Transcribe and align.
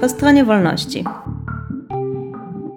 Po 0.00 0.08
stronie 0.08 0.44
wolności. 0.44 1.04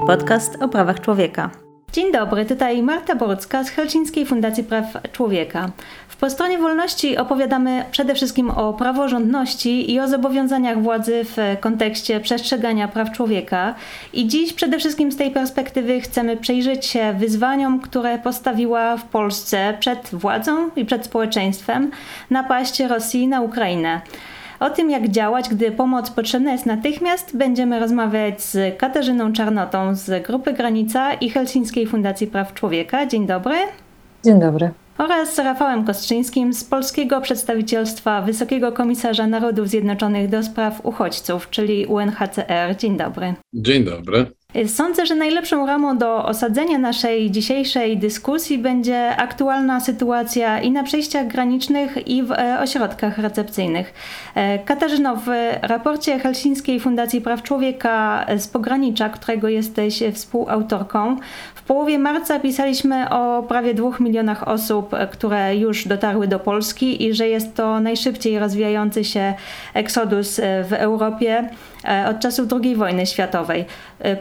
Podcast 0.07 0.61
o 0.61 0.67
prawach 0.67 1.01
człowieka. 1.01 1.49
Dzień 1.93 2.11
dobry, 2.11 2.45
tutaj 2.45 2.83
Marta 2.83 3.15
Borcka 3.15 3.63
z 3.63 3.69
Helsińskiej 3.69 4.25
Fundacji 4.25 4.63
Praw 4.63 4.85
Człowieka. 5.11 5.69
W 6.07 6.17
Po 6.17 6.29
stronie 6.29 6.57
wolności 6.57 7.17
opowiadamy 7.17 7.85
przede 7.91 8.15
wszystkim 8.15 8.51
o 8.51 8.73
praworządności 8.73 9.91
i 9.91 9.99
o 9.99 10.07
zobowiązaniach 10.07 10.81
władzy 10.81 11.21
w 11.23 11.37
kontekście 11.59 12.19
przestrzegania 12.19 12.87
praw 12.87 13.11
człowieka. 13.11 13.75
I 14.13 14.27
dziś 14.27 14.53
przede 14.53 14.79
wszystkim 14.79 15.11
z 15.11 15.17
tej 15.17 15.31
perspektywy 15.31 16.01
chcemy 16.01 16.37
przyjrzeć 16.37 16.85
się 16.85 17.13
wyzwaniom, 17.19 17.79
które 17.79 18.19
postawiła 18.19 18.97
w 18.97 19.03
Polsce 19.03 19.77
przed 19.79 20.09
władzą 20.13 20.69
i 20.75 20.85
przed 20.85 21.05
społeczeństwem 21.05 21.91
napaść 22.29 22.79
Rosji 22.79 23.27
na 23.27 23.41
Ukrainę. 23.41 24.01
O 24.63 24.69
tym, 24.69 24.89
jak 24.89 25.07
działać, 25.07 25.49
gdy 25.49 25.71
pomoc 25.71 26.11
potrzebna 26.11 26.51
jest 26.51 26.65
natychmiast, 26.65 27.37
będziemy 27.37 27.79
rozmawiać 27.79 28.41
z 28.41 28.77
Katarzyną 28.77 29.33
Czarnotą 29.33 29.95
z 29.95 30.25
Grupy 30.25 30.53
Granica 30.53 31.13
i 31.13 31.29
Helsińskiej 31.29 31.87
Fundacji 31.87 32.27
Praw 32.27 32.53
Człowieka. 32.53 33.05
Dzień 33.05 33.27
dobry. 33.27 33.55
Dzień 34.25 34.39
dobry. 34.39 34.71
Oraz 34.97 35.35
z 35.35 35.39
Rafałem 35.39 35.85
Kostrzyńskim 35.85 36.53
z 36.53 36.63
Polskiego 36.63 37.21
Przedstawicielstwa 37.21 38.21
Wysokiego 38.21 38.71
Komisarza 38.71 39.27
Narodów 39.27 39.67
Zjednoczonych 39.67 40.29
do 40.29 40.43
Spraw 40.43 40.85
Uchodźców, 40.85 41.49
czyli 41.49 41.85
UNHCR. 41.85 42.77
Dzień 42.77 42.97
dobry. 42.97 43.33
Dzień 43.53 43.83
dobry. 43.83 44.25
Sądzę, 44.67 45.05
że 45.05 45.15
najlepszą 45.15 45.65
ramą 45.65 45.97
do 45.97 46.25
osadzenia 46.25 46.77
naszej 46.77 47.31
dzisiejszej 47.31 47.97
dyskusji 47.97 48.57
będzie 48.57 49.15
aktualna 49.15 49.79
sytuacja 49.79 50.61
i 50.61 50.71
na 50.71 50.83
przejściach 50.83 51.27
granicznych, 51.27 52.07
i 52.07 52.23
w 52.23 52.31
e, 52.31 52.59
ośrodkach 52.59 53.17
recepcyjnych. 53.17 53.93
E, 54.35 54.59
Katarzyno, 54.59 55.15
w 55.15 55.27
raporcie 55.61 56.19
Helsińskiej 56.19 56.79
Fundacji 56.79 57.21
Praw 57.21 57.43
Człowieka 57.43 58.25
z 58.37 58.47
pogranicza, 58.47 59.09
którego 59.09 59.47
jesteś 59.47 60.03
współautorką, 60.13 61.17
w 61.55 61.61
połowie 61.61 61.99
marca 61.99 62.39
pisaliśmy 62.39 63.09
o 63.09 63.43
prawie 63.43 63.73
dwóch 63.73 63.99
milionach 63.99 64.47
osób, 64.47 64.95
które 65.11 65.57
już 65.57 65.87
dotarły 65.87 66.27
do 66.27 66.39
Polski 66.39 67.03
i 67.03 67.13
że 67.13 67.27
jest 67.27 67.55
to 67.55 67.79
najszybciej 67.79 68.39
rozwijający 68.39 69.03
się 69.03 69.33
eksodus 69.73 70.39
w 70.69 70.73
Europie 70.73 71.37
e, 71.37 71.72
od 72.09 72.19
czasów 72.19 72.47
II 72.63 72.75
wojny 72.75 73.05
światowej. 73.05 73.65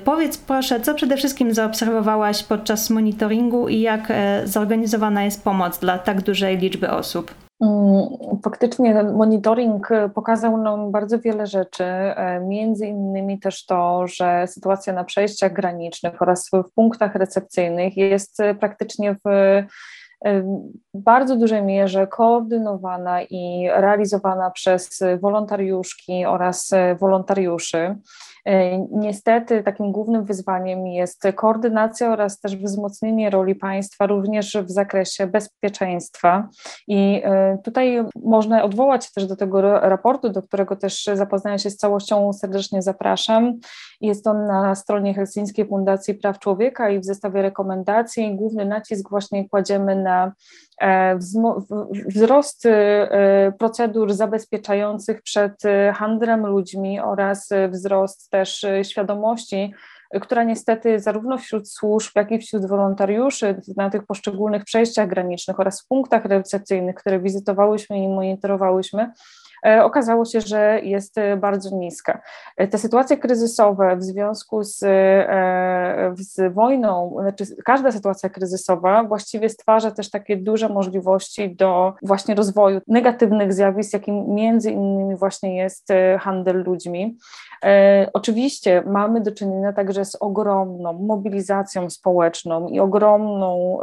Powiedz 0.05 0.39
proszę, 0.39 0.81
co 0.81 0.95
przede 0.95 1.17
wszystkim 1.17 1.55
zaobserwowałaś 1.55 2.43
podczas 2.43 2.91
monitoringu 2.91 3.69
i 3.69 3.81
jak 3.81 4.01
e, 4.11 4.43
zorganizowana 4.45 5.25
jest 5.25 5.45
pomoc 5.45 5.79
dla 5.79 5.99
tak 5.99 6.23
dużej 6.23 6.59
liczby 6.59 6.91
osób? 6.91 7.35
Mm, 7.61 8.05
faktycznie 8.45 9.03
monitoring 9.03 9.89
pokazał 10.15 10.57
nam 10.57 10.91
bardzo 10.91 11.19
wiele 11.19 11.47
rzeczy, 11.47 11.85
e, 11.85 12.41
między 12.41 12.87
innymi 12.87 13.41
też 13.41 13.67
to, 13.67 14.07
że 14.07 14.47
sytuacja 14.47 14.93
na 14.93 15.05
przejściach 15.05 15.53
granicznych 15.53 16.23
oraz 16.23 16.51
w 16.53 16.75
punktach 16.75 17.15
recepcyjnych 17.15 17.97
jest 17.97 18.39
praktycznie 18.61 19.17
w 19.25 19.29
bardzo 20.95 21.37
dużej 21.37 21.63
mierze 21.63 22.07
koordynowana 22.07 23.23
i 23.23 23.69
realizowana 23.75 24.51
przez 24.51 25.01
wolontariuszki 25.21 26.27
oraz 26.27 26.71
wolontariuszy. 27.01 27.97
E, 28.45 28.79
niestety 28.79 29.63
takim 29.63 29.93
głównym 29.93 30.25
wyzwaniem 30.25 30.87
jest 30.87 31.23
koordynacja 31.35 32.13
oraz 32.13 32.41
też 32.41 32.57
wzmocnienie 32.57 33.31
roli 33.31 33.55
państwa 33.55 34.07
również 34.07 34.57
w 34.67 34.71
zakresie 34.71 35.27
bezpieczeństwa. 35.27 36.49
I 36.89 37.23
e, 37.25 37.59
tutaj 37.65 38.05
można 38.25 38.65
odwołać 38.65 39.05
się 39.05 39.11
też 39.15 39.27
do 39.27 39.37
tego 39.37 39.61
raportu, 39.81 40.29
do 40.29 40.43
którego 40.43 40.77
też 40.77 41.05
zapoznania 41.15 41.59
się 41.59 41.71
z 41.71 41.77
całością 41.77 42.33
serdecznie 42.33 42.83
zapraszam. 42.83 43.59
Jest 44.01 44.27
on 44.27 44.47
na 44.47 44.75
stronie 44.75 45.15
Helsińskiej 45.15 45.67
Fundacji 45.67 46.15
Praw 46.15 46.39
Człowieka 46.39 46.91
i 46.91 46.99
w 46.99 47.05
zestawie 47.05 47.43
rekomendacji 47.43 48.37
główny 48.37 48.65
nacisk 48.65 49.11
właśnie 49.11 49.49
kładziemy 49.49 49.97
na 49.97 50.33
e, 50.81 51.19
wzrost 52.07 52.69
procedur 53.59 54.13
zabezpieczających 54.13 55.23
przed 55.23 55.63
handlem 55.95 56.47
ludźmi 56.47 57.01
oraz 57.01 57.49
wzrost 57.71 58.32
też 58.33 58.65
y, 58.65 58.85
świadomości, 58.85 59.75
która 60.21 60.45
niestety 60.45 61.01
zarówno 61.01 61.39
wśród 61.39 61.71
służb, 61.71 62.13
jak 62.17 62.33
i 62.33 62.39
wśród 62.39 62.67
wolontariuszy 62.67 63.61
na 63.77 63.91
tych 63.91 64.07
poszczególnych 64.07 64.65
przejściach 64.65 65.09
granicznych 65.09 65.61
oraz 65.61 65.83
w 65.83 65.89
punktach 65.89 66.25
recepcyjnych, 66.25 66.97
które 66.97 67.21
wizytowałyśmy 67.21 67.99
i 67.99 68.09
monitorowałyśmy, 68.09 69.11
E, 69.11 69.42
okazało 69.63 70.25
się, 70.25 70.41
że 70.41 70.81
jest 70.83 71.19
e, 71.19 71.37
bardzo 71.37 71.77
niska. 71.77 72.21
E, 72.57 72.69
te 72.69 72.79
sytuacje 72.79 73.17
kryzysowe 73.17 73.97
w 73.97 74.03
związku 74.03 74.65
z, 74.65 74.79
z 76.19 76.55
wojną, 76.55 77.17
znaczy 77.21 77.45
każda 77.65 77.93
sytuacja 77.93 78.29
kryzysowa 78.29 79.05
właściwie 79.05 79.49
stwarza 79.49 79.91
też 79.91 80.11
takie 80.11 80.37
duże 80.37 80.69
możliwości 80.69 81.57
do 81.57 81.95
właśnie 82.03 82.35
rozwoju 82.35 82.81
negatywnych 82.87 83.53
zjawisk, 83.53 83.93
jakim 83.93 84.35
między 84.35 84.71
innymi 84.71 85.17
właśnie 85.17 85.57
jest 85.57 85.89
handel 86.21 86.63
ludźmi. 86.63 87.17
Oczywiście 88.13 88.83
mamy 88.87 89.21
do 89.21 89.33
czynienia 89.33 89.73
także 89.73 90.05
z 90.05 90.17
ogromną 90.21 90.93
mobilizacją 90.93 91.91
społeczną 91.91 92.69
i 92.69 92.81
ogromną 92.81 93.79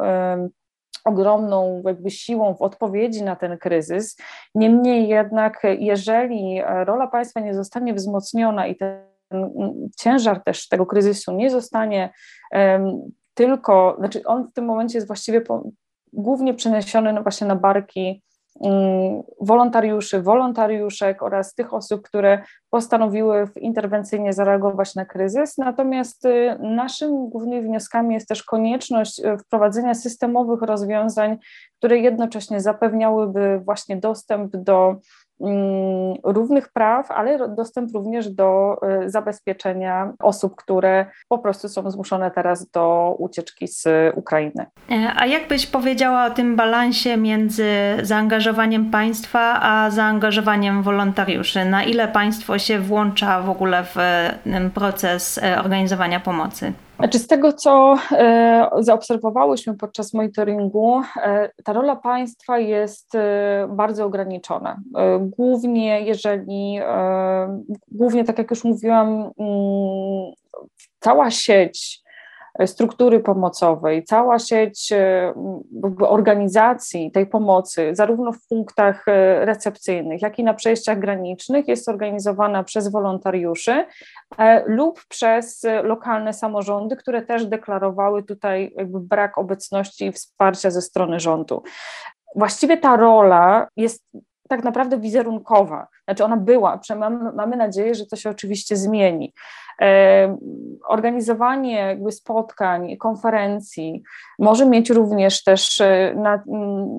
ogromną 1.06 1.82
jakby 1.86 2.12
siłą 2.12 2.56
w 2.56 2.62
odpowiedzi 2.62 3.24
na 3.24 3.36
ten 3.36 3.58
kryzys. 3.58 4.18
Niemniej 4.56 5.08
jednak, 5.08 5.62
jeżeli 5.80 6.62
rola 6.86 7.08
państwa 7.08 7.40
nie 7.40 7.54
zostanie 7.54 7.94
wzmocniona 7.94 8.68
i 8.68 8.76
ten 8.76 9.10
ciężar 9.98 10.44
też 10.44 10.68
tego 10.68 10.86
kryzysu 10.86 11.32
nie 11.32 11.50
zostanie 11.50 12.14
um, 12.52 13.12
tylko, 13.34 13.96
znaczy 14.00 14.22
on 14.26 14.48
w 14.48 14.54
tym 14.54 14.66
momencie 14.66 14.98
jest 14.98 15.08
właściwie 15.08 15.42
po, 15.42 15.64
głównie 16.14 16.54
przeniesiony 16.54 17.22
właśnie 17.24 17.48
na 17.48 17.56
barki 17.56 18.24
Mm, 18.29 18.29
wolontariuszy, 19.42 20.22
wolontariuszek 20.22 21.24
oraz 21.24 21.56
tych 21.56 21.74
osób, 21.74 22.02
które 22.02 22.44
postanowiły 22.70 23.48
interwencyjnie 23.56 24.34
zareagować 24.34 24.96
na 24.96 25.06
kryzys. 25.06 25.58
Natomiast 25.58 26.26
y, 26.26 26.58
naszym 26.60 27.30
głównymi 27.30 27.62
wnioskami 27.62 28.14
jest 28.14 28.28
też 28.28 28.44
konieczność 28.44 29.20
y, 29.20 29.38
wprowadzenia 29.38 29.94
systemowych 29.94 30.62
rozwiązań, 30.62 31.38
które 31.78 31.98
jednocześnie 31.98 32.62
zapewniałyby 32.62 33.62
właśnie 33.66 33.98
dostęp 33.98 34.56
do 34.56 34.96
równych 36.24 36.70
praw, 36.70 37.12
ale 37.12 37.50
dostęp 37.50 37.94
również 37.94 38.30
do 38.30 38.78
y, 39.04 39.10
zabezpieczenia 39.10 40.14
osób, 40.20 40.56
które 40.56 41.06
po 41.28 41.38
prostu 41.40 41.70
są 41.70 41.92
zmuszone 41.92 42.32
teraz 42.32 42.72
do 42.72 43.16
ucieczki 43.20 43.68
z 43.68 43.88
Ukrainy. 44.16 44.66
E, 44.92 45.14
a 45.16 45.26
jak 45.26 45.48
byś 45.48 45.68
powiedziała 45.68 46.26
o 46.26 46.30
tym 46.30 46.56
balansie 46.56 47.18
między 47.18 47.70
zaangażowaniem 48.02 48.92
państwa 48.92 49.60
a 49.62 49.90
zaangażowaniem 49.90 50.84
wolontariuszy? 50.84 51.66
Na 51.66 51.84
ile 51.84 52.08
państwo 52.08 52.60
się 52.60 52.80
włącza 52.80 53.42
w 53.42 53.50
ogóle 53.50 53.84
w 53.84 53.96
proces 54.74 55.38
e, 55.38 55.60
organizowania 55.60 56.20
pomocy? 56.20 56.74
Znaczy 57.00 57.20
z 57.20 57.28
tego, 57.28 57.54
co 57.54 57.96
e, 58.12 58.70
zaobserwowałyśmy 58.80 59.78
podczas 59.78 60.14
monitoringu, 60.14 61.02
e, 61.24 61.50
ta 61.64 61.74
rola 61.74 61.96
państwa 61.96 62.60
jest 62.60 63.16
e, 63.16 63.68
bardzo 63.72 64.06
ograniczona. 64.06 64.82
Głównie 65.20 66.02
jeżeli, 66.02 66.80
głównie 67.88 68.24
tak 68.24 68.38
jak 68.38 68.50
już 68.50 68.64
mówiłam, 68.64 69.08
mm, 69.10 70.34
cała 71.00 71.32
sieć 71.32 72.02
struktury 72.68 73.20
pomocowej, 73.20 74.04
cała 74.04 74.40
sieć 74.40 74.92
e, 74.92 75.34
organizacji 76.00 77.12
tej 77.12 77.28
pomocy, 77.28 77.90
zarówno 77.94 78.32
w 78.32 78.48
punktach 78.48 79.08
e, 79.08 79.46
recepcyjnych, 79.46 80.22
jak 80.22 80.40
i 80.40 80.44
na 80.44 80.54
przejściach 80.54 81.00
granicznych, 81.00 81.68
jest 81.68 81.90
organizowana 81.90 82.64
przez 82.64 82.92
wolontariuszy 82.92 83.86
e, 84.38 84.64
lub 84.68 85.06
przez 85.10 85.66
lokalne 85.84 86.34
samorządy, 86.34 86.96
które 86.96 87.22
też 87.22 87.46
deklarowały 87.46 88.24
tutaj 88.24 88.76
brak 88.88 89.38
obecności 89.38 90.06
i 90.06 90.12
wsparcia 90.12 90.72
ze 90.72 90.82
strony 90.82 91.20
rządu. 91.20 91.64
Właściwie 92.36 92.78
ta 92.78 92.96
rola 92.96 93.68
jest 93.78 94.04
tak 94.50 94.64
naprawdę 94.64 94.98
wizerunkowa. 95.00 95.88
Znaczy 96.04 96.24
ona 96.24 96.38
była, 96.38 96.80
mamy 97.36 97.58
nadzieję, 97.58 97.96
że 97.96 98.06
to 98.06 98.16
się 98.16 98.30
oczywiście 98.30 98.76
zmieni. 98.76 99.34
Organizowanie 100.88 101.74
jakby 101.74 102.12
spotkań, 102.12 102.98
konferencji 102.98 104.04
może 104.40 104.66
mieć 104.66 104.90
również 104.90 105.44
też 105.44 105.82
e, 105.82 106.14
na, 106.16 106.44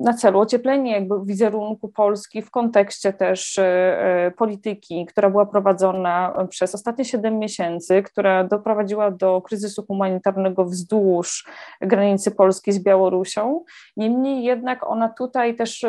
na 0.02 0.14
celu 0.14 0.40
ocieplenie 0.40 0.92
jakby 0.92 1.14
wizerunku 1.24 1.88
Polski 1.88 2.42
w 2.42 2.50
kontekście 2.50 3.12
też 3.12 3.58
e, 3.58 4.32
polityki, 4.36 5.06
która 5.06 5.30
była 5.30 5.46
prowadzona 5.46 6.46
przez 6.48 6.74
ostatnie 6.74 7.04
7 7.04 7.38
miesięcy, 7.38 8.02
która 8.02 8.44
doprowadziła 8.44 9.10
do 9.10 9.42
kryzysu 9.42 9.86
humanitarnego 9.86 10.64
wzdłuż 10.64 11.48
granicy 11.80 12.30
Polski 12.30 12.72
z 12.72 12.78
Białorusią. 12.78 13.64
Niemniej 13.96 14.44
jednak 14.44 14.90
ona 14.90 15.08
tutaj 15.08 15.56
też 15.56 15.86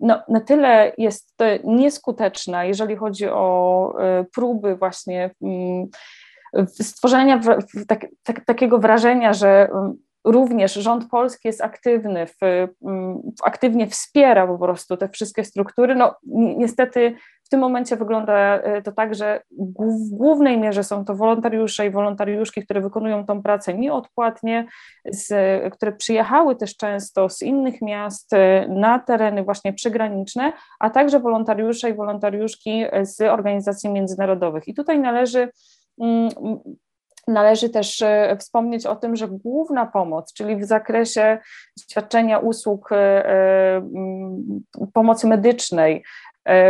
no, 0.00 0.22
na 0.28 0.40
tyle 0.40 0.92
jest 0.98 1.34
nieskuteczna, 1.64 2.64
jeżeli 2.64 2.96
chodzi 2.96 3.28
o 3.28 3.94
próby 4.34 4.76
właśnie 4.76 5.30
stworzenia 6.66 7.40
tak, 7.88 8.06
tak, 8.22 8.44
takiego 8.44 8.78
wrażenia, 8.78 9.32
że 9.32 9.68
mm, 9.70 9.96
również 10.24 10.74
rząd 10.74 11.10
polski 11.10 11.48
jest 11.48 11.60
aktywny, 11.60 12.26
w, 12.26 12.36
mm, 12.86 13.20
aktywnie 13.44 13.86
wspiera 13.86 14.46
po 14.46 14.58
prostu 14.58 14.96
te 14.96 15.08
wszystkie 15.08 15.44
struktury. 15.44 15.94
No, 15.94 16.14
niestety 16.56 17.16
w 17.44 17.48
tym 17.48 17.60
momencie 17.60 17.96
wygląda 17.96 18.34
e, 18.34 18.82
to 18.82 18.92
tak, 18.92 19.14
że 19.14 19.42
w 19.78 20.10
głównej 20.10 20.58
mierze 20.58 20.84
są 20.84 21.04
to 21.04 21.14
wolontariusze 21.14 21.86
i 21.86 21.90
wolontariuszki, 21.90 22.62
które 22.64 22.80
wykonują 22.80 23.26
tą 23.26 23.42
pracę 23.42 23.74
nieodpłatnie, 23.74 24.66
z, 25.04 25.32
które 25.72 25.92
przyjechały 25.92 26.56
też 26.56 26.76
często 26.76 27.28
z 27.28 27.42
innych 27.42 27.82
miast 27.82 28.32
e, 28.32 28.66
na 28.68 28.98
tereny 28.98 29.44
właśnie 29.44 29.72
przygraniczne, 29.72 30.52
a 30.80 30.90
także 30.90 31.20
wolontariusze 31.20 31.90
i 31.90 31.94
wolontariuszki 31.94 32.84
z 33.02 33.20
organizacji 33.20 33.90
międzynarodowych. 33.90 34.68
I 34.68 34.74
tutaj 34.74 35.00
należy 35.00 35.48
Należy 37.30 37.70
też 37.70 38.02
e, 38.02 38.36
wspomnieć 38.36 38.86
o 38.86 38.96
tym, 38.96 39.16
że 39.16 39.28
główna 39.28 39.86
pomoc, 39.86 40.32
czyli 40.32 40.56
w 40.56 40.64
zakresie 40.64 41.38
świadczenia 41.90 42.38
usług 42.38 42.92
e, 42.92 42.96
e, 42.96 43.82
pomocy 44.92 45.26
medycznej, 45.26 46.04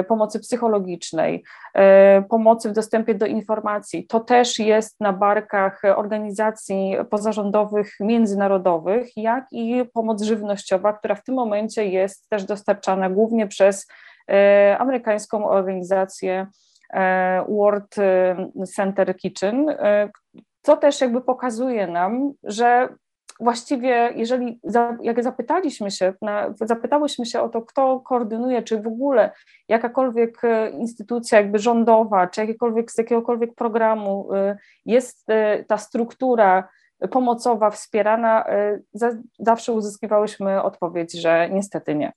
pomocy 0.08 0.40
psychologicznej, 0.40 1.44
pomocy 2.30 2.68
w 2.68 2.72
dostępie 2.72 3.14
do 3.14 3.26
informacji. 3.26 4.06
To 4.06 4.20
też 4.20 4.58
jest 4.58 5.00
na 5.00 5.12
barkach 5.12 5.82
organizacji 5.96 6.96
pozarządowych, 7.10 7.96
międzynarodowych, 8.00 9.16
jak 9.16 9.46
i 9.52 9.84
pomoc 9.94 10.22
żywnościowa, 10.22 10.92
która 10.92 11.14
w 11.14 11.24
tym 11.24 11.34
momencie 11.34 11.86
jest 11.86 12.28
też 12.28 12.44
dostarczana 12.44 13.10
głównie 13.10 13.46
przez 13.46 13.86
amerykańską 14.78 15.48
organizację 15.48 16.46
World 17.48 17.94
Center 18.76 19.16
Kitchen, 19.16 19.66
co 20.62 20.76
też 20.76 21.00
jakby 21.00 21.20
pokazuje 21.20 21.86
nam, 21.86 22.32
że 22.44 22.88
właściwie, 23.40 24.12
jeżeli 24.16 24.60
jak 25.02 25.22
zapytaliśmy 25.22 25.90
się, 25.90 26.12
zapytałyśmy 26.60 27.26
się 27.26 27.40
o 27.40 27.48
to, 27.48 27.62
kto 27.62 28.00
koordynuje, 28.00 28.62
czy 28.62 28.82
w 28.82 28.86
ogóle 28.86 29.30
jakakolwiek 29.68 30.44
e, 30.44 30.70
instytucja 30.70 31.40
jakby 31.40 31.58
rządowa, 31.58 32.26
czy 32.26 32.40
jakiekolwiek, 32.40 32.92
z 32.92 32.98
jakiegokolwiek 32.98 33.54
programu 33.54 34.34
e, 34.34 34.56
jest 34.86 35.30
e, 35.30 35.64
ta 35.64 35.78
struktura 35.78 36.68
pomocowa 37.10 37.70
wspierana, 37.70 38.44
zawsze 39.38 39.72
uzyskiwałyśmy 39.72 40.62
odpowiedź, 40.62 41.12
że 41.12 41.50
niestety 41.50 41.94
nie. 41.94 42.12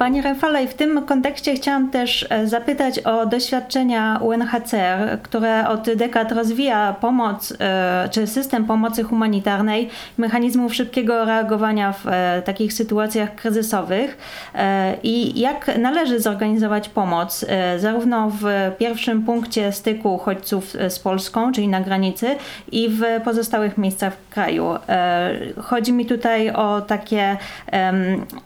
Pani 0.00 0.22
Rafale, 0.22 0.66
w 0.66 0.74
tym 0.74 1.02
kontekście 1.06 1.54
chciałam 1.54 1.90
też 1.90 2.26
e, 2.30 2.46
zapytać 2.46 2.98
o 2.98 3.26
doświadczenia 3.26 4.18
UNHCR, 4.22 5.18
które 5.22 5.68
od 5.68 5.94
dekad 5.94 6.32
rozwija 6.32 6.96
pomoc, 7.00 7.54
e, 7.60 8.08
czy 8.10 8.26
system 8.26 8.64
pomocy 8.64 9.02
humanitarnej, 9.02 9.88
mechanizmów 10.18 10.74
szybkiego 10.74 11.24
reagowania 11.24 11.92
w 11.92 12.06
e, 12.06 12.42
takich 12.44 12.72
sytuacjach 12.72 13.34
kryzysowych 13.34 14.18
i 15.02 15.40
jak 15.40 15.78
należy 15.78 16.20
zorganizować 16.20 16.88
pomoc, 16.88 17.44
zarówno 17.78 18.30
w 18.30 18.44
pierwszym 18.78 19.22
punkcie 19.22 19.72
styku 19.72 20.14
uchodźców 20.14 20.76
z 20.88 20.98
Polską, 20.98 21.52
czyli 21.52 21.68
na 21.68 21.80
granicy, 21.80 22.36
i 22.72 22.88
w 22.88 23.02
pozostałych 23.24 23.78
miejscach 23.78 24.14
w 24.14 24.28
kraju. 24.34 24.74
Chodzi 25.58 25.92
mi 25.92 26.06
tutaj 26.06 26.50
o 26.50 26.80
takie 26.80 27.36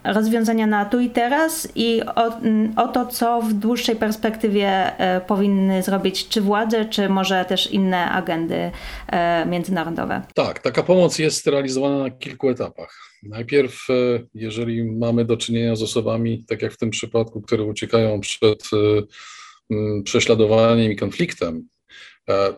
rozwiązania 0.05 0.67
na 0.67 0.85
tu 0.85 1.01
i 1.01 1.11
teraz, 1.11 1.44
czas 1.45 1.69
i 1.75 2.03
o, 2.03 2.39
mm, 2.39 2.73
o, 2.77 2.89
to, 2.89 3.07
co 3.07 3.43
w 3.43 3.53
dłuższej 3.53 3.97
perspektywie 3.97 4.99
e, 4.99 5.21
powinny 5.21 5.83
zrobić 5.83 6.29
czy 6.29 6.41
władze, 6.41 6.85
czy 6.85 7.09
może 7.09 7.45
też 7.45 7.71
inne 7.71 8.11
agendy 8.11 8.71
e, 9.09 9.47
międzynarodowe. 9.47 10.23
Tak, 10.35 10.59
taka 10.59 10.83
pomoc 10.83 11.19
jest 11.19 11.47
realizowana 11.47 11.99
na 11.99 12.11
kilku 12.11 12.49
etapach. 12.49 12.99
Najpierw, 13.23 13.87
e, 13.91 13.95
jeżeli 14.35 14.85
mamy 14.85 15.25
do 15.25 15.37
czynienia 15.37 15.77
z 15.77 15.83
osobami, 15.83 16.45
tak 16.49 16.63
jak 16.63 16.73
w 16.73 16.79
tym 16.79 16.91
przypadku, 16.91 17.43
które 17.43 17.65
uciekają 17.65 18.21
przed 18.21 18.71
prześladowaniem 20.05 20.93
i 20.93 20.97
konfliktem, 20.97 21.69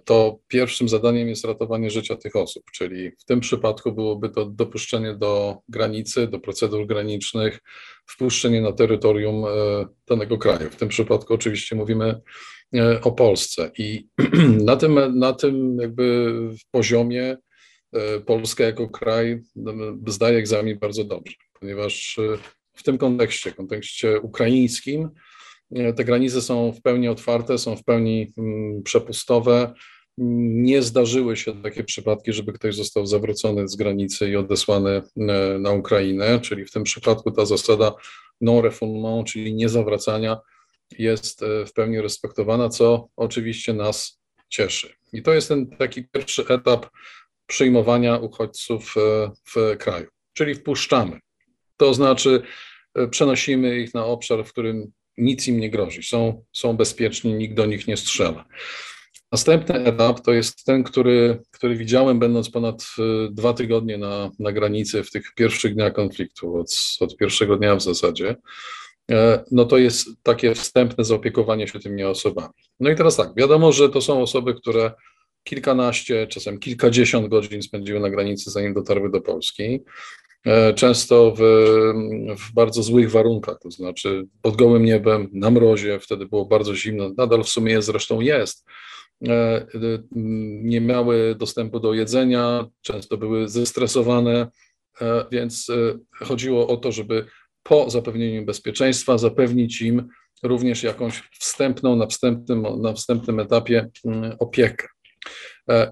to 0.05 0.39
pierwszym 0.49 0.89
zadaniem 0.89 1.29
jest 1.29 1.45
ratowanie 1.45 1.91
życia 1.91 2.17
tych 2.17 2.37
osób, 2.37 2.63
czyli 2.73 3.11
w 3.11 3.25
tym 3.25 3.41
przypadku 3.41 3.93
byłoby 3.93 4.29
to 4.29 4.47
dopuszczenie 4.47 5.15
do 5.15 5.59
granicy, 5.69 6.27
do 6.27 6.41
procedur 6.41 6.87
granicznych, 6.87 7.59
wpuszczenie 8.07 8.61
na 8.61 8.73
terytorium 8.73 9.45
e, 9.45 9.49
danego 10.09 10.39
kraju. 10.39 10.71
W 10.71 10.77
tym 10.77 10.89
przypadku 10.89 11.35
oczywiście 11.35 11.77
mówimy 11.77 12.21
e, 12.75 13.01
o 13.01 13.13
Polsce 13.13 13.71
i 13.79 14.09
na 14.71 14.77
tym, 14.77 15.19
na 15.19 15.33
tym 15.33 15.79
jakby 15.81 16.33
poziomie 16.71 17.37
Polska 18.27 18.65
jako 18.65 18.89
kraj 18.89 19.43
no, 19.57 19.73
zdaje 20.07 20.39
egzamin 20.39 20.79
bardzo 20.79 21.05
dobrze, 21.05 21.35
ponieważ 21.61 22.19
w 22.75 22.83
tym 22.83 22.99
kontekście, 22.99 23.53
kontekście 23.53 24.21
ukraińskim, 24.21 25.11
te 25.97 26.05
granice 26.05 26.43
są 26.43 26.73
w 26.73 26.83
pełni 26.83 27.09
otwarte, 27.09 27.59
są 27.59 27.77
w 27.77 27.85
pełni 27.85 28.33
mm, 28.39 28.83
przepustowe. 28.83 29.75
Nie 30.19 30.83
zdarzyły 30.83 31.37
się 31.37 31.63
takie 31.63 31.85
przypadki, 31.85 32.33
żeby 32.33 32.53
ktoś 32.53 32.77
został 32.77 33.07
zawrócony 33.07 33.69
z 33.69 33.77
granicy 33.77 34.31
i 34.31 34.37
odesłany 34.37 34.91
e, 34.91 35.59
na 35.59 35.73
Ukrainę, 35.73 36.41
czyli 36.41 36.65
w 36.65 36.71
tym 36.71 36.83
przypadku 36.83 37.31
ta 37.31 37.47
zasada 37.47 37.95
non-refoulement, 38.41 39.25
czyli 39.25 39.55
niezawracania, 39.55 40.39
jest 40.99 41.43
e, 41.43 41.67
w 41.67 41.73
pełni 41.73 42.01
respektowana, 42.01 42.69
co 42.69 43.09
oczywiście 43.17 43.73
nas 43.73 44.21
cieszy. 44.49 44.95
I 45.12 45.23
to 45.23 45.35
jest 45.35 45.49
ten 45.49 45.67
taki 45.67 46.09
pierwszy 46.09 46.45
etap 46.49 46.87
przyjmowania 47.47 48.17
uchodźców 48.17 48.95
e, 48.97 49.31
w 49.55 49.77
kraju, 49.79 50.07
czyli 50.33 50.55
wpuszczamy. 50.55 51.21
To 51.77 51.95
znaczy 51.95 52.43
przenosimy 53.11 53.79
ich 53.79 53.95
na 53.95 54.05
obszar, 54.05 54.45
w 54.45 54.53
którym 54.53 54.93
nic 55.19 55.49
im 55.49 55.61
nie 55.61 55.71
grozi, 55.71 56.03
są, 56.03 56.45
są 56.53 56.77
bezpieczni, 56.77 57.35
nikt 57.35 57.55
do 57.55 57.67
nich 57.67 57.89
nie 57.89 57.97
strzela. 57.97 58.45
Następny 59.33 59.85
etap 59.85 60.21
to 60.21 60.33
jest 60.33 60.65
ten, 60.65 60.85
który, 60.85 61.43
który 61.51 61.77
widziałem, 61.77 62.19
będąc 62.19 62.51
ponad 62.51 62.87
y, 62.99 63.29
dwa 63.31 63.53
tygodnie 63.53 63.99
na, 63.99 64.31
na 64.39 64.53
granicy 64.53 65.03
w 65.03 65.11
tych 65.11 65.35
pierwszych 65.35 65.75
dniach 65.75 65.93
konfliktu, 65.93 66.57
od, 66.57 66.67
od 67.01 67.17
pierwszego 67.17 67.57
dnia 67.57 67.77
w 67.77 67.83
zasadzie. 67.83 68.37
E, 69.11 69.45
no 69.51 69.65
to 69.65 69.79
jest 69.79 70.09
takie 70.23 70.55
wstępne 70.55 71.05
zaopiekowanie 71.05 71.69
się 71.69 71.81
tymi 71.81 72.05
osobami. 72.05 72.55
No 72.81 72.91
i 72.91 72.97
teraz 72.97 73.17
tak, 73.17 73.33
wiadomo, 73.37 73.73
że 73.73 73.88
to 73.88 74.00
są 74.00 74.23
osoby, 74.23 74.55
które 74.55 74.93
kilkanaście, 75.45 76.26
czasem 76.26 76.59
kilkadziesiąt 76.59 77.29
godzin 77.29 77.62
spędziły 77.62 78.00
na 78.00 78.11
granicy, 78.11 78.50
zanim 78.50 78.75
dotarły 78.75 79.11
do 79.11 79.21
Polski. 79.21 79.81
E, 80.47 80.75
często 80.75 81.35
w, 81.37 81.41
w, 82.38 82.55
bardzo 82.55 82.83
złych 82.83 83.11
warunkach, 83.11 83.59
to 83.62 83.71
znaczy 83.71 84.26
pod 84.43 84.57
gołym 84.57 84.85
niebem, 84.85 85.29
na 85.33 85.50
mrozie, 85.50 86.00
wtedy 86.00 86.26
było 86.26 86.47
bardzo 86.47 86.75
zimno, 86.75 87.11
nadal 87.19 87.45
w 87.45 87.49
sumie 87.49 87.73
jest, 87.73 87.87
zresztą 87.87 88.21
jest. 88.21 88.67
E, 89.29 89.33
e, 89.33 89.67
nie 90.62 90.81
miały 90.81 91.35
dostępu 91.35 91.81
do 91.81 91.95
jedzenia, 91.95 92.67
często 92.83 93.17
były 93.17 93.49
zestresowane, 93.49 94.47
więc 95.31 95.71
chodziło 96.12 96.69
o 96.69 96.76
to, 96.76 96.93
żeby 96.93 97.26
po 97.62 97.91
zapewnieniu 97.91 98.45
bezpieczeństwa 98.45 99.19
zapewnić 99.19 99.83
im 99.83 100.09
również 100.43 100.83
jakąś 100.83 101.23
wstępną, 101.41 101.97
na 101.97 102.07
wstępnym, 102.07 102.67
na 102.81 102.93
wstępnym 102.93 103.41
etapie 103.41 103.91
mm, 104.05 104.37
opiekę. 104.38 104.87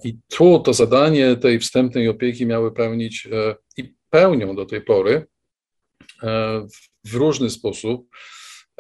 I 0.04 0.16
tu 0.28 0.61
to 0.61 0.73
zadanie 0.73 1.37
tej 1.37 1.61
wstępnej 1.61 2.08
opieki 2.08 2.46
miały 2.46 2.73
pełnić 2.73 3.28
i 3.76 3.94
pełnią 4.14 4.56
do 4.56 4.66
tej 4.66 4.80
pory 4.80 5.26
e, 6.23 6.66
w 7.04 7.14
różny 7.14 7.50
sposób, 7.50 8.09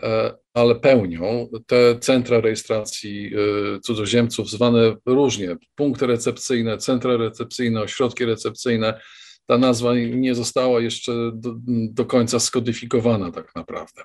e, 0.02 0.34
ale 0.54 0.74
pełnią 0.74 1.48
te 1.66 1.98
centra 1.98 2.40
rejestracji 2.40 3.30
e, 3.34 3.80
cudzoziemców, 3.80 4.50
zwane 4.50 4.96
różnie 5.06 5.56
punkty 5.74 6.06
recepcyjne, 6.06 6.78
centra 6.78 7.16
recepcyjne, 7.16 7.80
ośrodki 7.80 8.24
recepcyjne. 8.24 9.00
Ta 9.46 9.58
nazwa 9.58 9.94
nie 9.94 10.34
została 10.34 10.80
jeszcze 10.80 11.12
do, 11.34 11.54
do 11.90 12.04
końca 12.04 12.40
skodyfikowana, 12.40 13.32
tak 13.32 13.54
naprawdę. 13.54 14.02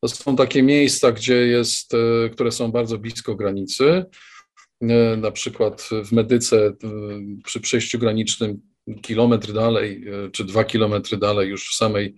To 0.00 0.08
są 0.08 0.36
takie 0.36 0.62
miejsca, 0.62 1.12
gdzie 1.12 1.34
jest, 1.34 1.92
które 2.32 2.52
są 2.52 2.72
bardzo 2.72 2.98
blisko 2.98 3.34
granicy. 3.34 4.04
Na 5.16 5.30
przykład 5.30 5.88
w 6.04 6.12
Medyce 6.12 6.72
przy 7.44 7.60
przejściu 7.60 7.98
granicznym 7.98 8.69
kilometr 9.02 9.52
dalej, 9.52 10.04
e, 10.26 10.30
czy 10.30 10.44
dwa 10.44 10.64
kilometry 10.64 11.16
dalej, 11.16 11.48
już 11.48 11.68
w 11.70 11.74
samej, 11.74 12.14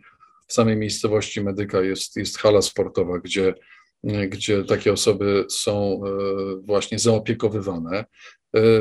w 0.47 0.53
samej 0.53 0.77
miejscowości 0.77 1.41
Medyka 1.41 1.81
jest, 1.81 2.17
jest 2.17 2.39
hala 2.39 2.63
sportowa, 2.63 3.19
gdzie, 3.19 3.55
e, 4.05 4.29
gdzie 4.29 4.65
takie 4.65 4.93
osoby 4.93 5.45
są 5.49 6.01
e, 6.07 6.11
właśnie 6.63 6.99
zaopiekowywane. 6.99 8.05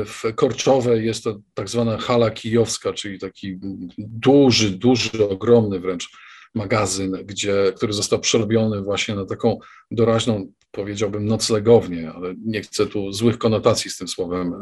W 0.06 0.22
Korczowe 0.34 1.02
jest 1.02 1.24
to 1.24 1.40
tak 1.54 1.68
zwana 1.68 1.98
hala 1.98 2.30
kijowska, 2.30 2.92
czyli 2.92 3.18
taki 3.18 3.58
duży, 3.98 4.70
duży, 4.70 5.28
ogromny 5.28 5.80
wręcz 5.80 6.10
magazyn, 6.54 7.12
gdzie, 7.24 7.72
który 7.76 7.92
został 7.92 8.20
przerobiony 8.20 8.82
właśnie 8.82 9.14
na 9.14 9.26
taką 9.26 9.58
doraźną, 9.90 10.52
powiedziałbym, 10.70 11.26
noclegownię, 11.26 12.12
ale 12.12 12.34
nie 12.46 12.60
chcę 12.60 12.86
tu 12.86 13.12
złych 13.12 13.38
konotacji 13.38 13.90
z 13.90 13.96
tym 13.96 14.08
słowem 14.08 14.54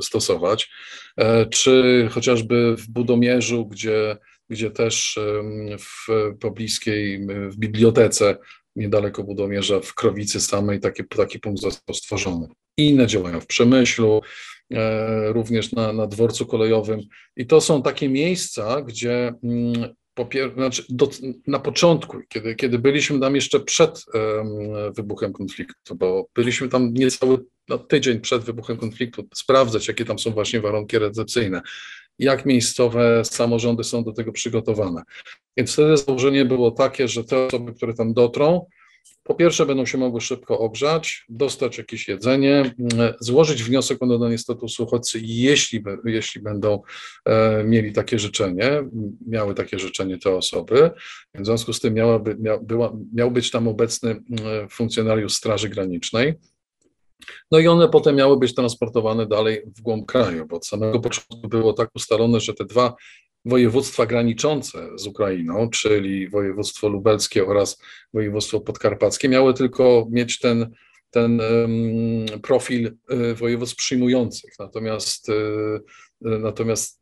stosować, 0.00 0.70
czy 1.50 2.08
chociażby 2.10 2.76
w 2.76 2.88
Budomierzu, 2.88 3.66
gdzie, 3.66 4.16
gdzie 4.50 4.70
też 4.70 5.18
w 5.78 6.08
pobliskiej, 6.40 7.26
w 7.26 7.56
bibliotece 7.56 8.36
niedaleko 8.76 9.24
Budomierza, 9.24 9.80
w 9.80 9.94
Krowicy 9.94 10.40
samej 10.40 10.80
taki, 10.80 11.04
taki 11.04 11.38
punkt 11.38 11.60
został 11.60 11.94
stworzony. 11.94 12.48
Inne 12.76 13.06
działają 13.06 13.40
w 13.40 13.46
Przemyślu, 13.46 14.20
e, 14.72 15.32
również 15.32 15.72
na, 15.72 15.92
na 15.92 16.06
dworcu 16.06 16.46
kolejowym. 16.46 17.00
I 17.36 17.46
to 17.46 17.60
są 17.60 17.82
takie 17.82 18.08
miejsca, 18.08 18.82
gdzie 18.82 19.34
znaczy 20.54 20.84
do, 20.88 21.10
na 21.46 21.58
początku, 21.58 22.18
kiedy, 22.28 22.54
kiedy 22.54 22.78
byliśmy 22.78 23.20
tam 23.20 23.34
jeszcze 23.34 23.60
przed 23.60 24.04
um, 24.14 24.94
wybuchem 24.94 25.32
konfliktu, 25.32 25.96
bo 25.96 26.26
byliśmy 26.34 26.68
tam 26.68 26.94
niecały 26.94 27.38
no, 27.68 27.78
tydzień 27.78 28.20
przed 28.20 28.42
wybuchem 28.42 28.76
konfliktu, 28.76 29.28
sprawdzać, 29.34 29.88
jakie 29.88 30.04
tam 30.04 30.18
są 30.18 30.30
właśnie 30.30 30.60
warunki 30.60 30.98
recepcyjne, 30.98 31.62
jak 32.18 32.46
miejscowe 32.46 33.24
samorządy 33.24 33.84
są 33.84 34.04
do 34.04 34.12
tego 34.12 34.32
przygotowane. 34.32 35.02
Więc 35.56 35.72
wtedy 35.72 35.96
założenie 35.96 36.44
było 36.44 36.70
takie, 36.70 37.08
że 37.08 37.24
te 37.24 37.46
osoby, 37.46 37.74
które 37.74 37.94
tam 37.94 38.14
dotrą, 38.14 38.66
po 39.22 39.34
pierwsze 39.34 39.66
będą 39.66 39.86
się 39.86 39.98
mogły 39.98 40.20
szybko 40.20 40.58
ogrzać, 40.58 41.24
dostać 41.28 41.78
jakieś 41.78 42.08
jedzenie, 42.08 42.74
złożyć 43.20 43.62
wniosek 43.62 44.02
o 44.02 44.06
nadanie 44.06 44.38
statusu 44.38 44.84
uchodźcy, 44.84 45.20
jeśli, 45.22 45.84
jeśli 46.04 46.40
będą 46.42 46.82
e, 47.24 47.64
mieli 47.64 47.92
takie 47.92 48.18
życzenie, 48.18 48.82
miały 49.26 49.54
takie 49.54 49.78
życzenie 49.78 50.18
te 50.18 50.34
osoby. 50.34 50.90
W 51.34 51.44
związku 51.44 51.72
z 51.72 51.80
tym 51.80 51.94
miałaby, 51.94 52.36
mia, 52.38 52.58
była, 52.58 52.92
miał 53.14 53.30
być 53.30 53.50
tam 53.50 53.68
obecny 53.68 54.22
funkcjonariusz 54.70 55.32
Straży 55.32 55.68
Granicznej. 55.68 56.34
No 57.50 57.58
i 57.58 57.68
one 57.68 57.88
potem 57.88 58.16
miały 58.16 58.38
być 58.38 58.54
transportowane 58.54 59.26
dalej 59.26 59.62
w 59.76 59.80
głąb 59.80 60.06
kraju, 60.06 60.46
bo 60.46 60.56
od 60.56 60.66
samego 60.66 61.00
początku 61.00 61.48
było 61.48 61.72
tak 61.72 61.90
ustalone, 61.94 62.40
że 62.40 62.54
te 62.54 62.64
dwa 62.64 62.94
województwa 63.48 64.06
graniczące 64.06 64.88
z 64.94 65.06
Ukrainą, 65.06 65.70
czyli 65.70 66.28
województwo 66.28 66.88
lubelskie 66.88 67.46
oraz 67.46 67.82
województwo 68.14 68.60
podkarpackie, 68.60 69.28
miały 69.28 69.54
tylko 69.54 70.06
mieć 70.10 70.38
ten, 70.38 70.72
ten 71.10 71.40
profil 72.42 72.96
e, 73.08 73.34
województw 73.34 73.76
przyjmujących. 73.76 74.50
Natomiast, 74.58 75.28
e, 75.28 75.32
e, 76.24 76.38
natomiast 76.38 77.00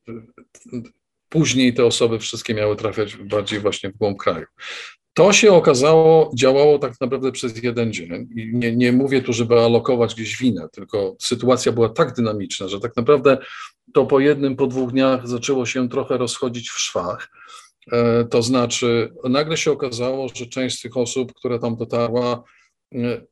później 1.29 1.75
te 1.75 1.85
osoby 1.85 2.19
wszystkie 2.19 2.55
miały 2.55 2.77
trafiać 2.77 3.17
bardziej 3.17 3.61
właśnie 3.61 3.91
w 3.91 3.97
głąb 3.97 4.19
kraju. 4.19 4.47
To 5.15 5.33
się 5.33 5.53
okazało, 5.53 6.31
działało 6.35 6.79
tak 6.79 7.01
naprawdę 7.01 7.33
przez 7.33 7.63
jeden 7.63 7.93
dzień. 7.93 8.29
I 8.37 8.51
nie, 8.53 8.77
nie 8.77 8.93
mówię 8.93 9.23
tu, 9.23 9.33
żeby 9.33 9.61
alokować 9.61 10.15
gdzieś 10.15 10.39
winę, 10.39 10.69
tylko 10.73 11.17
sytuacja 11.21 11.73
była 11.73 11.89
tak 11.89 12.15
dynamiczna, 12.15 12.69
że 12.69 12.81
tak 12.81 12.97
naprawdę 12.97 13.39
to 13.95 14.07
po 14.07 14.21
jednym, 14.21 14.57
po 14.57 14.67
dwóch 14.67 14.93
dniach 14.93 15.29
zaczęło 15.29 15.67
się 15.67 15.89
trochę 15.89 16.17
rozchodzić 16.19 16.71
w 16.71 16.79
szwach. 16.79 17.31
E, 17.93 18.25
to 18.25 18.43
znaczy, 18.43 19.13
nagle 19.25 19.57
się 19.57 19.73
okazało, 19.73 20.29
że 20.35 20.47
część 20.47 20.79
z 20.79 20.83
tych 20.83 20.97
osób, 20.97 21.33
która 21.35 21.59
tam 21.59 21.77
dotarła, 21.77 22.43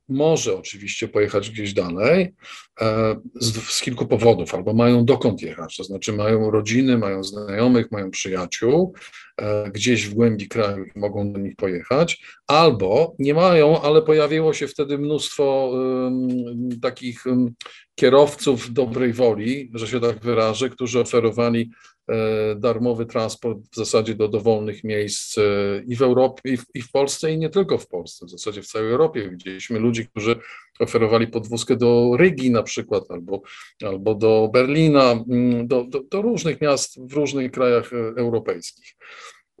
może 0.09 0.57
oczywiście 0.57 1.07
pojechać 1.07 1.49
gdzieś 1.49 1.73
dalej 1.73 2.33
e, 2.81 3.15
z, 3.35 3.69
z, 3.69 3.81
kilku 3.81 4.05
powodów, 4.05 4.53
albo 4.55 4.73
mają 4.73 5.05
dokąd 5.05 5.41
jechać, 5.41 5.77
to 5.77 5.83
znaczy 5.83 6.13
mają 6.13 6.51
rodziny, 6.51 6.97
mają 6.97 7.23
znajomych, 7.23 7.91
mają 7.91 8.11
przyjaciół 8.11 8.93
e, 9.34 9.34
gdzieś 9.73 10.07
w 10.07 10.13
głębi 10.13 10.47
kraju 10.47 10.85
i 10.85 10.99
mogą 10.99 11.33
do 11.33 11.39
nich 11.39 11.55
pojechać, 11.55 12.25
albo 12.47 13.15
nie 13.19 13.33
mają, 13.33 13.81
ale 13.81 14.01
pojawiło 14.01 14.53
się 14.53 14.67
wtedy 14.67 14.97
mnóstwo 14.97 15.71
um, 15.73 16.79
takich 16.81 17.25
um, 17.25 17.53
kierowców 17.95 18.73
dobrej 18.73 19.13
woli, 19.13 19.71
że 19.73 19.87
się 19.87 19.99
tak 19.99 20.19
wyrażę, 20.19 20.69
którzy 20.69 20.99
oferowali 20.99 21.69
E, 22.11 22.55
darmowy 22.55 23.05
transport 23.05 23.59
w 23.71 23.75
zasadzie 23.75 24.15
do 24.15 24.27
dowolnych 24.27 24.83
miejsc 24.83 25.37
e, 25.37 25.41
i 25.87 25.95
w 25.95 26.01
Europie, 26.01 26.53
i 26.53 26.57
w, 26.57 26.65
i 26.73 26.81
w, 26.81 26.91
Polsce, 26.91 27.31
i 27.31 27.37
nie 27.37 27.49
tylko 27.49 27.77
w 27.77 27.87
Polsce, 27.87 28.25
w 28.25 28.29
zasadzie 28.29 28.61
w 28.61 28.67
całej 28.67 28.91
Europie. 28.91 29.29
Widzieliśmy 29.29 29.79
ludzi, 29.79 30.07
którzy 30.07 30.35
oferowali 30.79 31.27
podwózkę 31.27 31.75
do 31.75 32.11
Rygi 32.17 32.51
na 32.51 32.63
przykład, 32.63 33.03
albo, 33.09 33.41
albo 33.83 34.15
do 34.15 34.49
Berlina, 34.53 35.11
mm, 35.11 35.67
do, 35.67 35.83
do, 35.83 36.01
do 36.11 36.21
różnych 36.21 36.61
miast 36.61 37.07
w 37.09 37.13
różnych 37.13 37.51
krajach 37.51 37.93
e, 37.93 37.97
europejskich. 37.97 38.95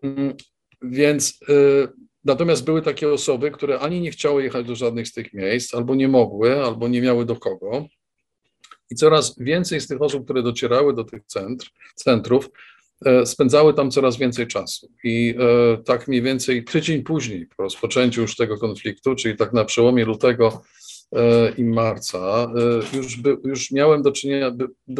Mm, 0.03 0.33
więc 0.81 1.39
Natomiast 2.25 2.65
były 2.65 2.81
takie 2.81 3.11
osoby, 3.11 3.51
które 3.51 3.79
ani 3.79 4.01
nie 4.01 4.11
chciały 4.11 4.43
jechać 4.43 4.67
do 4.67 4.75
żadnych 4.75 5.07
z 5.07 5.13
tych 5.13 5.33
miejsc, 5.33 5.73
albo 5.73 5.95
nie 5.95 6.07
mogły, 6.07 6.63
albo 6.63 6.87
nie 6.87 7.01
miały 7.01 7.25
do 7.25 7.35
kogo. 7.35 7.87
I 8.91 8.95
coraz 8.95 9.35
więcej 9.39 9.81
z 9.81 9.87
tych 9.87 10.01
osób, 10.01 10.23
które 10.23 10.43
docierały 10.43 10.93
do 10.93 11.03
tych 11.03 11.25
centr, 11.25 11.69
centrów, 11.95 12.49
e, 13.05 13.25
spędzały 13.25 13.73
tam 13.73 13.91
coraz 13.91 14.17
więcej 14.17 14.47
czasu. 14.47 14.91
I 15.03 15.35
e, 15.39 15.83
tak 15.83 16.07
mniej 16.07 16.21
więcej 16.21 16.63
tydzień 16.63 17.03
później, 17.03 17.47
po 17.57 17.63
rozpoczęciu 17.63 18.21
już 18.21 18.35
tego 18.35 18.57
konfliktu, 18.57 19.15
czyli 19.15 19.37
tak 19.37 19.53
na 19.53 19.65
przełomie 19.65 20.05
lutego 20.05 20.47
e, 20.47 20.59
i 21.57 21.63
marca, 21.63 22.53
już, 22.93 23.17
by, 23.17 23.37
już 23.43 23.71
miałem 23.71 24.01
do 24.01 24.11
czynienia 24.11 24.51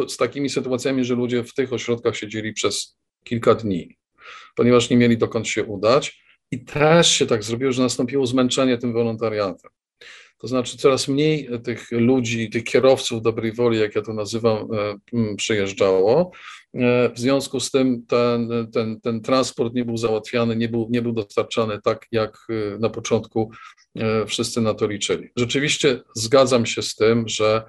z 0.08 0.16
takimi 0.16 0.50
sytuacjami, 0.50 1.04
że 1.04 1.14
ludzie 1.14 1.44
w 1.44 1.54
tych 1.54 1.72
ośrodkach 1.72 2.16
siedzieli 2.16 2.52
przez 2.52 2.98
kilka 3.24 3.54
dni, 3.54 3.96
ponieważ 4.54 4.90
nie 4.90 4.96
mieli 4.96 5.18
dokąd 5.18 5.48
się 5.48 5.64
udać. 5.64 6.26
I 6.50 6.64
też 6.64 7.10
się 7.10 7.26
tak 7.26 7.42
zrobiło, 7.42 7.72
że 7.72 7.82
nastąpiło 7.82 8.26
zmęczenie 8.26 8.78
tym 8.78 8.92
wolontariatem. 8.92 9.70
To 10.38 10.48
znaczy 10.48 10.78
coraz 10.78 11.08
mniej 11.08 11.48
tych 11.64 11.90
ludzi, 11.90 12.50
tych 12.50 12.64
kierowców 12.64 13.22
dobrej 13.22 13.52
woli, 13.52 13.78
jak 13.78 13.94
ja 13.96 14.02
to 14.02 14.12
nazywam, 14.12 14.68
e, 14.72 15.36
przyjeżdżało. 15.36 16.30
E, 16.74 17.10
w 17.14 17.18
związku 17.18 17.60
z 17.60 17.70
tym 17.70 18.06
ten, 18.06 18.48
ten, 18.72 19.00
ten 19.00 19.20
transport 19.20 19.74
nie 19.74 19.84
był 19.84 19.96
załatwiany, 19.96 20.56
nie 20.56 20.68
był, 20.68 20.86
nie 20.90 21.02
był 21.02 21.12
dostarczany 21.12 21.80
tak, 21.84 22.06
jak 22.12 22.38
e, 22.50 22.78
na 22.78 22.90
początku 22.90 23.50
wszyscy 24.26 24.60
na 24.60 24.74
to 24.74 24.86
liczyli. 24.86 25.28
Rzeczywiście 25.36 26.00
zgadzam 26.14 26.66
się 26.66 26.82
z 26.82 26.94
tym, 26.94 27.28
że 27.28 27.62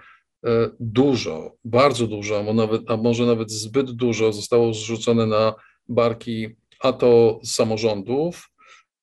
dużo, 0.79 1.51
bardzo 1.65 2.07
dużo, 2.07 2.45
a, 2.87 2.97
może 2.97 3.25
nawet 3.25 3.51
zbyt 3.51 3.91
dużo 3.91 4.33
zostało 4.33 4.73
zrzucone 4.73 5.25
na 5.25 5.53
barki 5.89 6.47
a 6.79 6.93
to 6.93 7.39
samorządów, 7.43 8.49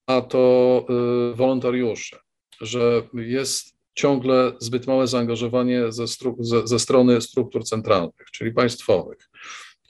a 0.06 0.20
to 0.20 0.86
wolontariuszy 1.34 2.16
że 2.64 3.02
jest 3.14 3.74
ciągle 3.94 4.52
zbyt 4.58 4.86
małe 4.86 5.06
zaangażowanie 5.06 5.92
ze, 5.92 6.06
ze, 6.38 6.66
ze 6.66 6.78
strony 6.78 7.20
struktur 7.20 7.64
centralnych, 7.64 8.30
czyli 8.32 8.52
państwowych. 8.52 9.18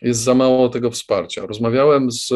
Jest 0.03 0.21
za 0.21 0.35
mało 0.35 0.69
tego 0.69 0.91
wsparcia. 0.91 1.47
Rozmawiałem 1.47 2.11
z, 2.11 2.33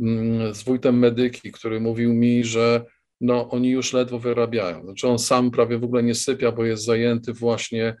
mm, 0.00 0.54
z 0.54 0.62
wójtem 0.62 0.98
medyki, 0.98 1.52
który 1.52 1.80
mówił 1.80 2.14
mi, 2.14 2.44
że 2.44 2.84
no, 3.20 3.48
oni 3.50 3.70
już 3.70 3.92
ledwo 3.92 4.18
wyrabiają. 4.18 4.82
Znaczy 4.84 5.08
on 5.08 5.18
sam 5.18 5.50
prawie 5.50 5.78
w 5.78 5.84
ogóle 5.84 6.02
nie 6.02 6.14
sypia, 6.14 6.52
bo 6.52 6.64
jest 6.64 6.84
zajęty 6.84 7.32
właśnie 7.32 7.96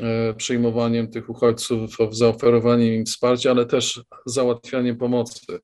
e, 0.00 0.34
przyjmowaniem 0.34 1.10
tych 1.10 1.30
uchodźców, 1.30 1.96
zaoferowaniem 2.10 2.94
im 2.94 3.04
wsparcia, 3.04 3.50
ale 3.50 3.66
też 3.66 4.02
załatwianiem 4.26 4.96
pomocy 4.96 5.58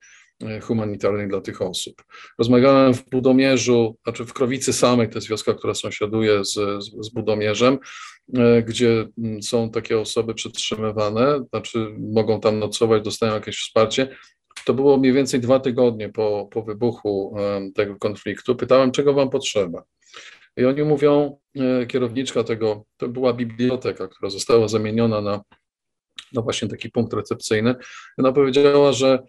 humanitarnej 0.63 1.29
dla 1.29 1.41
tych 1.41 1.63
osób. 1.63 2.03
Rozmawiałem 2.39 2.95
w 2.95 3.09
Budomierzu, 3.11 3.97
znaczy 4.03 4.25
w 4.25 4.33
Krowicy 4.33 4.73
samej, 4.73 5.09
to 5.09 5.15
jest 5.15 5.29
wioska, 5.29 5.55
która 5.55 5.75
sąsiaduje 5.75 6.45
z, 6.45 6.53
z, 6.55 7.07
z 7.07 7.09
Budomierzem, 7.09 7.79
e, 8.35 8.63
gdzie 8.63 9.09
mm, 9.19 9.43
są 9.43 9.71
takie 9.71 9.99
osoby 10.01 10.35
przetrzymywane, 10.35 11.45
znaczy 11.49 11.95
mogą 11.99 12.41
tam 12.41 12.59
nocować, 12.59 13.03
dostają 13.03 13.35
jakieś 13.35 13.59
wsparcie. 13.59 14.17
To 14.65 14.75
było 14.75 14.97
mniej 14.97 15.13
więcej 15.13 15.41
dwa 15.41 15.61
tygodnie 15.61 16.09
po, 16.09 16.49
po 16.51 16.63
wybuchu 16.63 17.37
tego 17.75 17.97
konfliktu. 17.97 18.57
Pytałem, 18.57 18.93
czego 18.93 19.15
wam 19.15 19.31
potrzeba. 19.31 19.83
I 20.57 20.65
oni 20.65 20.83
mówią, 20.83 21.39
e, 21.57 21.87
kierowniczka 21.87 22.45
tego, 22.45 22.85
to 22.97 23.09
była 23.09 23.33
biblioteka, 23.33 24.09
która 24.09 24.31
została 24.31 24.69
zamieniona 24.69 25.21
na, 25.21 25.43
na 26.33 26.43
właśnie 26.43 26.69
taki 26.69 26.91
punkt 26.91 27.13
recepcyjny. 27.13 27.75
Ona 28.19 28.33
powiedziała, 28.33 28.93
że 28.93 29.23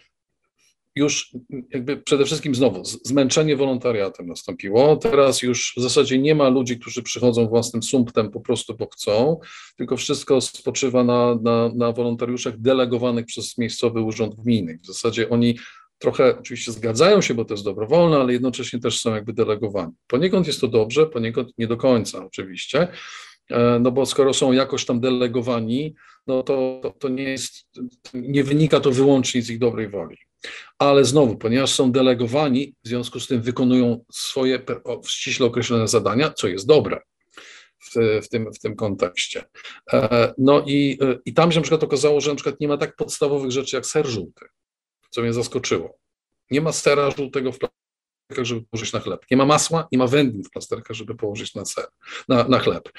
już 0.95 1.35
jakby 1.69 1.97
przede 1.97 2.25
wszystkim 2.25 2.55
znowu 2.55 2.85
zmęczenie 2.85 3.55
wolontariatem 3.55 4.27
nastąpiło. 4.27 4.95
Teraz 4.95 5.41
już 5.41 5.73
w 5.77 5.81
zasadzie 5.81 6.19
nie 6.19 6.35
ma 6.35 6.49
ludzi, 6.49 6.79
którzy 6.79 7.03
przychodzą 7.03 7.47
własnym 7.47 7.83
sumptem 7.83 8.31
po 8.31 8.39
prostu, 8.39 8.77
bo 8.77 8.87
chcą, 8.87 9.39
tylko 9.77 9.97
wszystko 9.97 10.41
spoczywa 10.41 11.03
na, 11.03 11.35
na, 11.35 11.71
na 11.75 11.91
wolontariuszach 11.91 12.59
delegowanych 12.59 13.25
przez 13.25 13.57
miejscowy 13.57 14.01
urząd 14.01 14.35
gminy. 14.35 14.79
W 14.83 14.85
zasadzie 14.85 15.29
oni 15.29 15.57
trochę 15.97 16.39
oczywiście 16.39 16.71
zgadzają 16.71 17.21
się, 17.21 17.33
bo 17.33 17.45
to 17.45 17.53
jest 17.53 17.63
dobrowolne, 17.63 18.17
ale 18.17 18.33
jednocześnie 18.33 18.79
też 18.79 19.01
są 19.01 19.15
jakby 19.15 19.33
delegowani. 19.33 19.93
Poniekąd 20.07 20.47
jest 20.47 20.61
to 20.61 20.67
dobrze, 20.67 21.05
poniekąd 21.05 21.49
nie 21.57 21.67
do 21.67 21.77
końca 21.77 22.25
oczywiście, 22.25 22.87
e, 23.49 23.79
no 23.79 23.91
bo 23.91 24.05
skoro 24.05 24.33
są 24.33 24.51
jakoś 24.51 24.85
tam 24.85 24.99
delegowani, 24.99 25.95
no 26.27 26.43
to, 26.43 26.79
to, 26.83 26.89
to 26.99 27.09
nie 27.09 27.23
jest, 27.23 27.53
nie 28.13 28.43
wynika 28.43 28.79
to 28.79 28.91
wyłącznie 28.91 29.41
z 29.41 29.49
ich 29.49 29.59
dobrej 29.59 29.89
woli. 29.89 30.17
Ale 30.79 31.05
znowu, 31.05 31.37
ponieważ 31.37 31.71
są 31.71 31.91
delegowani, 31.91 32.75
w 32.83 32.87
związku 32.87 33.19
z 33.19 33.27
tym 33.27 33.41
wykonują 33.41 34.05
swoje 34.11 34.59
ściśle 35.07 35.45
określone 35.45 35.87
zadania, 35.87 36.33
co 36.33 36.47
jest 36.47 36.67
dobre 36.67 37.01
w, 37.83 38.25
w, 38.25 38.29
tym, 38.29 38.53
w 38.53 38.59
tym 38.59 38.75
kontekście. 38.75 39.43
E, 39.93 40.33
no 40.37 40.63
i, 40.67 40.97
e, 41.01 41.19
i 41.25 41.33
tam 41.33 41.51
się 41.51 41.57
na 41.57 41.61
przykład 41.61 41.83
okazało, 41.83 42.21
że 42.21 42.29
na 42.29 42.35
przykład 42.35 42.59
nie 42.59 42.67
ma 42.67 42.77
tak 42.77 42.95
podstawowych 42.95 43.51
rzeczy 43.51 43.75
jak 43.75 43.85
ser 43.85 44.07
żółty, 44.07 44.45
co 45.09 45.21
mnie 45.21 45.33
zaskoczyło. 45.33 45.97
Nie 46.51 46.61
ma 46.61 46.71
sera 46.71 47.11
żółtego 47.11 47.51
w 47.51 47.59
plasterkach, 47.59 48.45
żeby 48.45 48.61
położyć 48.61 48.93
na 48.93 48.99
chleb. 48.99 49.25
Nie 49.31 49.37
ma 49.37 49.45
masła, 49.45 49.87
nie 49.91 49.97
ma 49.97 50.07
wędlin 50.07 50.43
w 50.43 50.49
plasterkach, 50.49 50.97
żeby 50.97 51.15
położyć 51.15 51.55
na, 51.55 51.65
ser, 51.65 51.85
na, 52.27 52.43
na 52.43 52.59
chleb. 52.59 52.89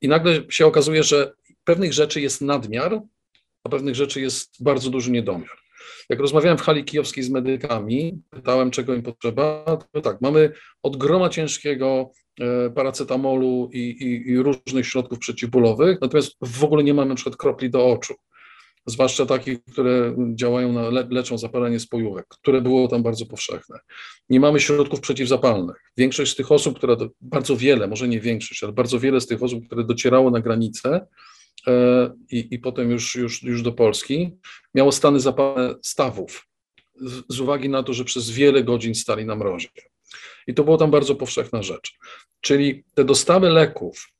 I 0.00 0.08
nagle 0.08 0.42
się 0.50 0.66
okazuje, 0.66 1.02
że 1.02 1.32
pewnych 1.64 1.92
rzeczy 1.92 2.20
jest 2.20 2.40
nadmiar, 2.40 3.00
a 3.64 3.68
pewnych 3.68 3.94
rzeczy 3.94 4.20
jest 4.20 4.62
bardzo 4.62 4.90
duży 4.90 5.10
niedomiar. 5.10 5.59
Jak 6.08 6.20
rozmawiałem 6.20 6.58
w 6.58 6.62
hali 6.62 6.84
kijowskiej 6.84 7.24
z 7.24 7.30
medykami, 7.30 8.20
pytałem, 8.30 8.70
czego 8.70 8.94
im 8.94 9.02
potrzeba, 9.02 9.64
to 9.92 10.00
tak, 10.00 10.20
mamy 10.20 10.52
od 10.82 10.96
groma 10.96 11.28
ciężkiego 11.28 12.10
e, 12.40 12.70
paracetamolu 12.70 13.70
i, 13.72 13.78
i, 13.78 14.30
i 14.30 14.38
różnych 14.38 14.86
środków 14.86 15.18
przeciwbólowych, 15.18 15.98
natomiast 16.00 16.32
w 16.42 16.64
ogóle 16.64 16.84
nie 16.84 16.94
mamy 16.94 17.08
na 17.08 17.14
przykład 17.14 17.36
kropli 17.36 17.70
do 17.70 17.86
oczu 17.86 18.14
zwłaszcza 18.86 19.26
takich, 19.26 19.64
które 19.64 20.16
działają 20.34 20.72
na, 20.72 20.90
le, 20.90 21.06
leczą 21.10 21.38
zapalenie 21.38 21.80
spojówek, 21.80 22.26
które 22.28 22.60
było 22.60 22.88
tam 22.88 23.02
bardzo 23.02 23.26
powszechne. 23.26 23.78
Nie 24.28 24.40
mamy 24.40 24.60
środków 24.60 25.00
przeciwzapalnych. 25.00 25.76
Większość 25.96 26.32
z 26.32 26.36
tych 26.36 26.52
osób, 26.52 26.76
która, 26.76 26.96
do, 26.96 27.08
bardzo 27.20 27.56
wiele, 27.56 27.86
może 27.86 28.08
nie 28.08 28.20
większość, 28.20 28.64
ale 28.64 28.72
bardzo 28.72 28.98
wiele 28.98 29.20
z 29.20 29.26
tych 29.26 29.42
osób, 29.42 29.66
które 29.66 29.84
docierało 29.84 30.30
na 30.30 30.40
granicę 30.40 31.06
i, 32.30 32.48
i 32.50 32.58
potem 32.58 32.90
już, 32.90 33.14
już, 33.14 33.42
już 33.42 33.62
do 33.62 33.72
Polski, 33.72 34.38
miało 34.74 34.92
stany 34.92 35.20
zapalne 35.20 35.74
stawów, 35.82 36.48
z, 37.00 37.22
z 37.28 37.40
uwagi 37.40 37.68
na 37.68 37.82
to, 37.82 37.92
że 37.92 38.04
przez 38.04 38.30
wiele 38.30 38.64
godzin 38.64 38.94
stali 38.94 39.24
na 39.24 39.36
mrozie. 39.36 39.68
I 40.46 40.54
to 40.54 40.64
była 40.64 40.78
tam 40.78 40.90
bardzo 40.90 41.14
powszechna 41.14 41.62
rzecz. 41.62 41.98
Czyli 42.40 42.84
te 42.94 43.04
dostawy 43.04 43.48
leków 43.48 44.12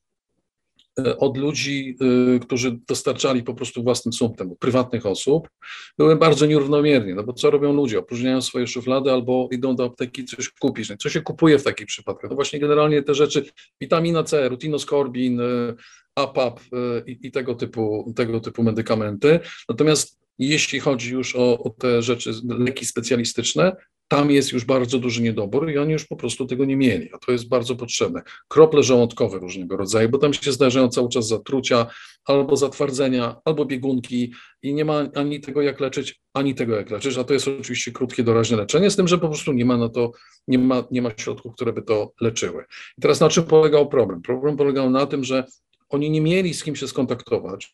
od 1.17 1.37
ludzi, 1.37 1.97
e, 2.35 2.39
którzy 2.39 2.79
dostarczali 2.87 3.43
po 3.43 3.53
prostu 3.53 3.83
własnym 3.83 4.13
sumptem, 4.13 4.55
prywatnych 4.59 5.05
osób, 5.05 5.49
były 5.97 6.15
bardzo 6.15 6.45
nierównomiernie, 6.45 7.15
no 7.15 7.23
bo 7.23 7.33
co 7.33 7.51
robią 7.51 7.73
ludzie? 7.73 7.99
Opróżniają 7.99 8.41
swoje 8.41 8.67
szuflady 8.67 9.11
albo 9.11 9.49
idą 9.51 9.75
do 9.75 9.85
apteki 9.85 10.25
coś 10.25 10.49
kupić. 10.49 10.89
No 10.89 10.97
co 10.97 11.09
się 11.09 11.21
kupuje 11.21 11.59
w 11.59 11.63
takich 11.63 11.87
przypadkach? 11.87 12.29
No 12.29 12.35
właśnie 12.35 12.59
generalnie 12.59 13.03
te 13.03 13.13
rzeczy, 13.13 13.45
witamina 13.81 14.23
C, 14.23 14.49
rutinoskorbin, 14.49 15.41
e, 15.41 15.73
APAP 16.15 16.59
i, 17.07 17.19
i 17.21 17.31
tego, 17.31 17.55
typu, 17.55 18.13
tego 18.15 18.39
typu 18.39 18.63
medykamenty. 18.63 19.39
Natomiast 19.69 20.21
jeśli 20.39 20.79
chodzi 20.79 21.13
już 21.13 21.35
o, 21.35 21.63
o, 21.63 21.69
te 21.69 22.01
rzeczy, 22.01 22.31
leki 22.59 22.85
specjalistyczne, 22.85 23.75
tam 24.11 24.31
jest 24.31 24.51
już 24.51 24.65
bardzo 24.65 24.99
duży 24.99 25.21
niedobór 25.21 25.71
i 25.71 25.77
oni 25.77 25.93
już 25.93 26.05
po 26.05 26.15
prostu 26.15 26.45
tego 26.45 26.65
nie 26.65 26.77
mieli, 26.77 27.09
a 27.13 27.17
to 27.17 27.31
jest 27.31 27.47
bardzo 27.47 27.75
potrzebne. 27.75 28.21
Krople 28.47 28.83
żołądkowe 28.83 29.39
różnego 29.39 29.77
rodzaju, 29.77 30.09
bo 30.09 30.17
tam 30.17 30.33
się 30.33 30.51
zdarzają 30.51 30.89
cały 30.89 31.09
czas 31.09 31.27
zatrucia, 31.27 31.87
albo 32.25 32.57
zatwardzenia, 32.57 33.35
albo 33.45 33.65
biegunki 33.65 34.33
i 34.61 34.73
nie 34.73 34.85
ma 34.85 35.07
ani 35.15 35.39
tego 35.39 35.61
jak 35.61 35.79
leczyć, 35.79 36.21
ani 36.33 36.55
tego 36.55 36.75
jak 36.75 36.89
leczyć, 36.89 37.17
a 37.17 37.23
to 37.23 37.33
jest 37.33 37.47
oczywiście 37.47 37.91
krótkie, 37.91 38.23
doraźne 38.23 38.57
leczenie, 38.57 38.89
z 38.89 38.95
tym, 38.95 39.07
że 39.07 39.17
po 39.17 39.27
prostu 39.27 39.53
nie 39.53 39.65
ma 39.65 39.77
na 39.77 39.89
to, 39.89 40.11
nie 40.47 40.59
ma, 40.59 40.83
nie 40.91 41.01
ma 41.01 41.11
środków, 41.17 41.53
które 41.53 41.73
by 41.73 41.81
to 41.81 42.13
leczyły. 42.21 42.65
I 42.97 43.01
teraz 43.01 43.19
na 43.19 43.29
czym 43.29 43.43
polegał 43.43 43.89
problem? 43.89 44.21
Problem 44.21 44.57
polegał 44.57 44.89
na 44.89 45.05
tym, 45.05 45.23
że 45.23 45.43
oni 45.89 46.09
nie 46.09 46.21
mieli 46.21 46.53
z 46.53 46.63
kim 46.63 46.75
się 46.75 46.87
skontaktować, 46.87 47.73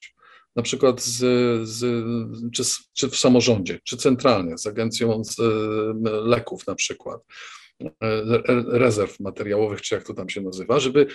na 0.57 0.63
przykład 0.63 1.01
z, 1.01 1.17
z, 1.67 2.05
czy, 2.53 2.63
czy, 2.93 3.09
w 3.09 3.17
samorządzie, 3.17 3.79
czy 3.83 3.97
centralnie, 3.97 4.57
z 4.57 4.67
agencją 4.67 5.23
z, 5.23 5.37
leków 6.03 6.67
na 6.67 6.75
przykład, 6.75 7.21
rezerw 8.67 9.19
materiałowych, 9.19 9.81
czy 9.81 9.95
jak 9.95 10.03
to 10.03 10.13
tam 10.13 10.29
się 10.29 10.41
nazywa, 10.41 10.79
żeby 10.79 11.07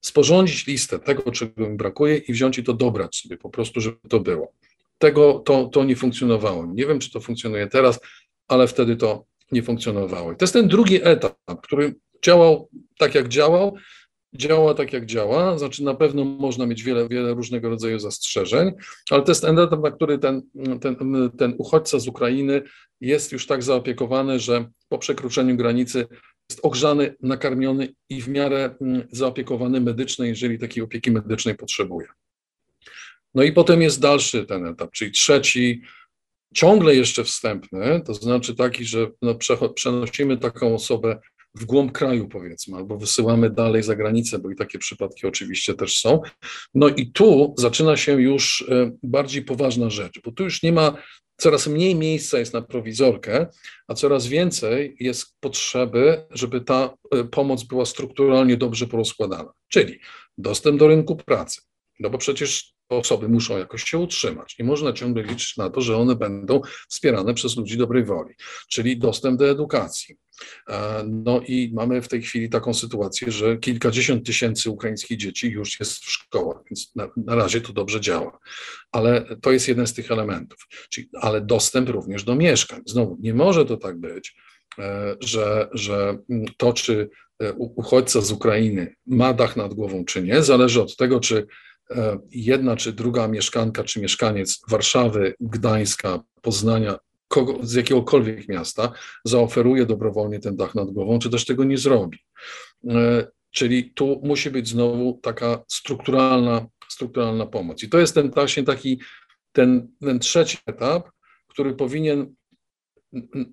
sporządzić 0.00 0.66
listę 0.66 0.98
tego, 0.98 1.32
czego 1.32 1.66
im 1.66 1.76
brakuje 1.76 2.16
i 2.16 2.32
wziąć 2.32 2.58
i 2.58 2.64
to 2.64 2.72
dobrać 2.72 3.16
sobie 3.16 3.36
po 3.36 3.50
prostu, 3.50 3.80
żeby 3.80 3.96
to 4.08 4.20
było. 4.20 4.52
Tego 4.98 5.34
to, 5.34 5.64
to 5.64 5.84
nie 5.84 5.96
funkcjonowało. 5.96 6.66
Nie 6.66 6.86
wiem, 6.86 6.98
czy 6.98 7.10
to 7.10 7.20
funkcjonuje 7.20 7.66
teraz, 7.66 8.00
ale 8.48 8.68
wtedy 8.68 8.96
to 8.96 9.24
nie 9.52 9.62
funkcjonowało. 9.62 10.32
I 10.32 10.36
to 10.36 10.44
jest 10.44 10.52
ten 10.52 10.68
drugi 10.68 11.00
etap, 11.02 11.36
który 11.62 11.94
działał 12.24 12.68
tak, 12.98 13.14
jak 13.14 13.28
działał, 13.28 13.76
działa 14.34 14.74
tak, 14.74 14.92
jak 14.92 15.06
działa, 15.06 15.58
znaczy 15.58 15.84
na 15.84 15.94
pewno 15.94 16.24
można 16.24 16.66
mieć 16.66 16.82
wiele, 16.82 17.08
wiele 17.08 17.34
różnego 17.34 17.68
rodzaju 17.68 17.98
zastrzeżeń, 17.98 18.72
ale 19.10 19.22
to 19.22 19.30
jest 19.30 19.44
etap, 19.44 19.82
na 19.82 19.90
który 19.90 20.18
ten, 20.18 20.42
ten, 20.80 20.96
ten 21.38 21.54
uchodźca 21.58 21.98
z 21.98 22.08
Ukrainy 22.08 22.62
jest 23.00 23.32
już 23.32 23.46
tak 23.46 23.62
zaopiekowany, 23.62 24.38
że 24.38 24.64
po 24.88 24.98
przekroczeniu 24.98 25.56
granicy 25.56 26.06
jest 26.50 26.60
ogrzany, 26.62 27.14
nakarmiony 27.22 27.88
i 28.08 28.22
w 28.22 28.28
miarę 28.28 28.74
mm, 28.80 29.08
zaopiekowany 29.12 29.80
medycznie, 29.80 30.26
jeżeli 30.26 30.58
takiej 30.58 30.82
opieki 30.82 31.10
medycznej 31.10 31.54
potrzebuje. 31.54 32.06
No 33.34 33.42
i 33.42 33.52
potem 33.52 33.82
jest 33.82 34.00
dalszy 34.00 34.44
ten 34.44 34.66
etap, 34.66 34.90
czyli 34.90 35.10
trzeci, 35.12 35.82
ciągle 36.54 36.94
jeszcze 36.94 37.24
wstępny, 37.24 38.02
to 38.06 38.14
znaczy 38.14 38.54
taki, 38.54 38.84
że 38.84 39.10
no, 39.22 39.34
przenosimy 39.74 40.38
taką 40.38 40.74
osobę 40.74 41.20
w 41.56 41.64
głąb 41.64 41.92
kraju, 41.92 42.28
powiedzmy, 42.28 42.76
albo 42.76 42.98
wysyłamy 42.98 43.50
dalej 43.50 43.82
za 43.82 43.96
granicę, 43.96 44.38
bo 44.38 44.50
i 44.50 44.56
takie 44.56 44.78
przypadki 44.78 45.26
oczywiście 45.26 45.74
też 45.74 46.00
są. 46.00 46.22
No 46.74 46.88
i 46.88 47.12
tu 47.12 47.54
zaczyna 47.58 47.96
się 47.96 48.12
już 48.22 48.64
e, 48.68 48.90
bardziej 49.02 49.42
poważna 49.42 49.90
rzecz, 49.90 50.20
bo 50.24 50.32
tu 50.32 50.44
już 50.44 50.62
nie 50.62 50.72
ma, 50.72 50.96
coraz 51.36 51.66
mniej 51.66 51.94
miejsca 51.94 52.38
jest 52.38 52.52
na 52.52 52.62
prowizorkę, 52.62 53.46
a 53.88 53.94
coraz 53.94 54.26
więcej 54.26 54.96
jest 55.00 55.36
potrzeby, 55.40 56.26
żeby 56.30 56.60
ta 56.60 56.94
e, 57.12 57.24
pomoc 57.24 57.64
była 57.64 57.86
strukturalnie 57.86 58.56
dobrze 58.56 58.86
porozkładana, 58.86 59.52
czyli 59.68 59.98
dostęp 60.38 60.78
do 60.78 60.88
rynku 60.88 61.16
pracy. 61.16 61.60
No 62.00 62.10
bo 62.10 62.18
przecież 62.18 62.75
osoby 62.88 63.28
muszą 63.28 63.58
jakoś 63.58 63.84
się 63.84 63.98
utrzymać. 63.98 64.58
Nie 64.58 64.64
można 64.64 64.92
ciągle 64.92 65.22
liczyć 65.22 65.56
na 65.56 65.70
to, 65.70 65.80
że 65.80 65.96
one 65.96 66.16
będą 66.16 66.60
wspierane 66.88 67.34
przez 67.34 67.56
ludzi 67.56 67.76
dobrej 67.76 68.04
woli, 68.04 68.34
czyli 68.68 68.98
dostęp 68.98 69.38
do 69.38 69.50
edukacji. 69.50 70.16
E, 70.68 71.04
no 71.08 71.40
i 71.40 71.70
mamy 71.74 72.02
w 72.02 72.08
tej 72.08 72.22
chwili 72.22 72.48
taką 72.48 72.74
sytuację, 72.74 73.32
że 73.32 73.56
kilkadziesiąt 73.56 74.26
tysięcy 74.26 74.70
ukraińskich 74.70 75.18
dzieci 75.18 75.50
już 75.50 75.80
jest 75.80 75.98
w 75.98 76.10
szkołach, 76.10 76.62
więc 76.70 76.96
na, 76.96 77.08
na 77.16 77.34
razie 77.34 77.60
to 77.60 77.72
dobrze 77.72 78.00
działa. 78.00 78.38
Ale 78.92 79.36
to 79.42 79.52
jest 79.52 79.68
jeden 79.68 79.86
z 79.86 79.94
tych 79.94 80.10
elementów. 80.10 80.66
Czyli, 80.90 81.08
ale 81.20 81.40
dostęp 81.40 81.88
również 81.88 82.24
do 82.24 82.34
mieszkań. 82.34 82.82
Znowu, 82.86 83.16
nie 83.20 83.34
może 83.34 83.64
to 83.64 83.76
tak 83.76 84.00
być, 84.00 84.36
e, 84.78 85.16
że, 85.20 85.68
że 85.72 86.18
to, 86.56 86.72
czy 86.72 87.10
e, 87.42 87.52
uchodźca 87.52 88.20
z 88.20 88.32
Ukrainy 88.32 88.94
ma 89.06 89.32
dach 89.32 89.56
nad 89.56 89.74
głową, 89.74 90.04
czy 90.04 90.22
nie, 90.22 90.42
zależy 90.42 90.82
od 90.82 90.96
tego, 90.96 91.20
czy 91.20 91.46
jedna 92.30 92.76
czy 92.76 92.92
druga 92.92 93.28
mieszkanka 93.28 93.84
czy 93.84 94.00
mieszkaniec 94.00 94.62
Warszawy, 94.68 95.34
Gdańska, 95.40 96.20
Poznania, 96.42 96.98
kogo, 97.28 97.58
z 97.62 97.74
jakiegokolwiek 97.74 98.48
miasta 98.48 98.92
zaoferuje 99.24 99.86
dobrowolnie 99.86 100.40
ten 100.40 100.56
dach 100.56 100.74
nad 100.74 100.90
głową, 100.90 101.18
czy 101.18 101.30
też 101.30 101.44
tego 101.44 101.64
nie 101.64 101.78
zrobi. 101.78 102.18
E, 102.88 103.26
czyli 103.50 103.90
tu 103.90 104.20
musi 104.24 104.50
być 104.50 104.68
znowu 104.68 105.20
taka 105.22 105.64
strukturalna, 105.68 106.66
strukturalna 106.88 107.46
pomoc. 107.46 107.82
I 107.82 107.88
to 107.88 107.98
jest 107.98 108.14
ten 108.14 108.30
właśnie 108.30 108.62
taki, 108.62 109.00
ten, 109.52 109.88
ten 110.00 110.18
trzeci 110.18 110.58
etap, 110.66 111.10
który 111.48 111.74
powinien 111.74 112.34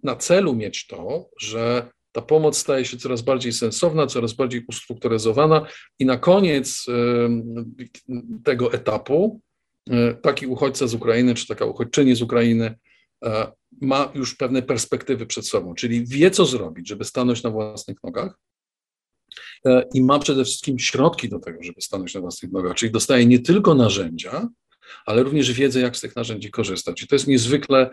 na 0.04 0.15
celu 0.15 0.56
mieć 0.56 0.88
to, 0.88 1.30
że 1.39 1.91
ta 2.13 2.21
pomoc 2.21 2.58
staje 2.58 2.86
się 2.86 2.97
coraz 2.97 3.21
bardziej 3.21 3.54
sensowna, 3.54 4.08
coraz 4.08 4.34
bardziej 4.34 4.65
ustrukturyzowana 4.67 5.67
i 5.99 6.06
na 6.06 6.17
koniec 6.17 6.86
tego 8.43 8.73
etapu 8.73 9.41
e, 9.89 10.13
taki 10.13 10.47
uchodźca 10.47 10.88
z 10.88 10.93
Ukrainy, 10.93 11.36
czy 11.36 11.47
taka 11.47 11.65
uchodźczyni 11.65 12.15
z 12.15 12.21
Ukrainy 12.21 12.78
e, 13.26 13.52
ma 13.82 14.12
już 14.15 14.36
pewne 14.36 14.62
perspektywy 14.62 15.26
przed 15.26 15.47
sobą, 15.47 15.76
czyli 15.76 16.06
wie, 16.06 16.32
co 16.32 16.45
zrobić, 16.45 16.89
żeby 16.89 17.06
stanąć 17.06 17.43
na 17.43 17.49
własnych 17.49 17.97
nogach 18.04 18.39
e, 19.65 19.86
i 19.93 20.02
ma 20.02 20.19
przede 20.19 20.45
wszystkim 20.45 20.80
środki 20.80 21.30
do 21.30 21.39
tego, 21.39 21.63
żeby 21.63 21.82
stanąć 21.82 22.13
na 22.13 22.21
własnych 22.21 22.52
nogach, 22.52 22.76
czyli 22.76 22.91
dostaje 22.91 23.26
nie 23.26 23.39
tylko 23.39 23.76
narzędzia, 23.76 24.47
ale 25.06 25.23
również 25.23 25.52
wiedzę, 25.52 25.80
jak 25.80 25.97
z 25.97 26.02
tych 26.02 26.15
narzędzi 26.15 26.52
korzystać. 26.52 27.04
I 27.04 27.08
to 27.08 27.15
jest 27.15 27.28
niezwykle 27.28 27.89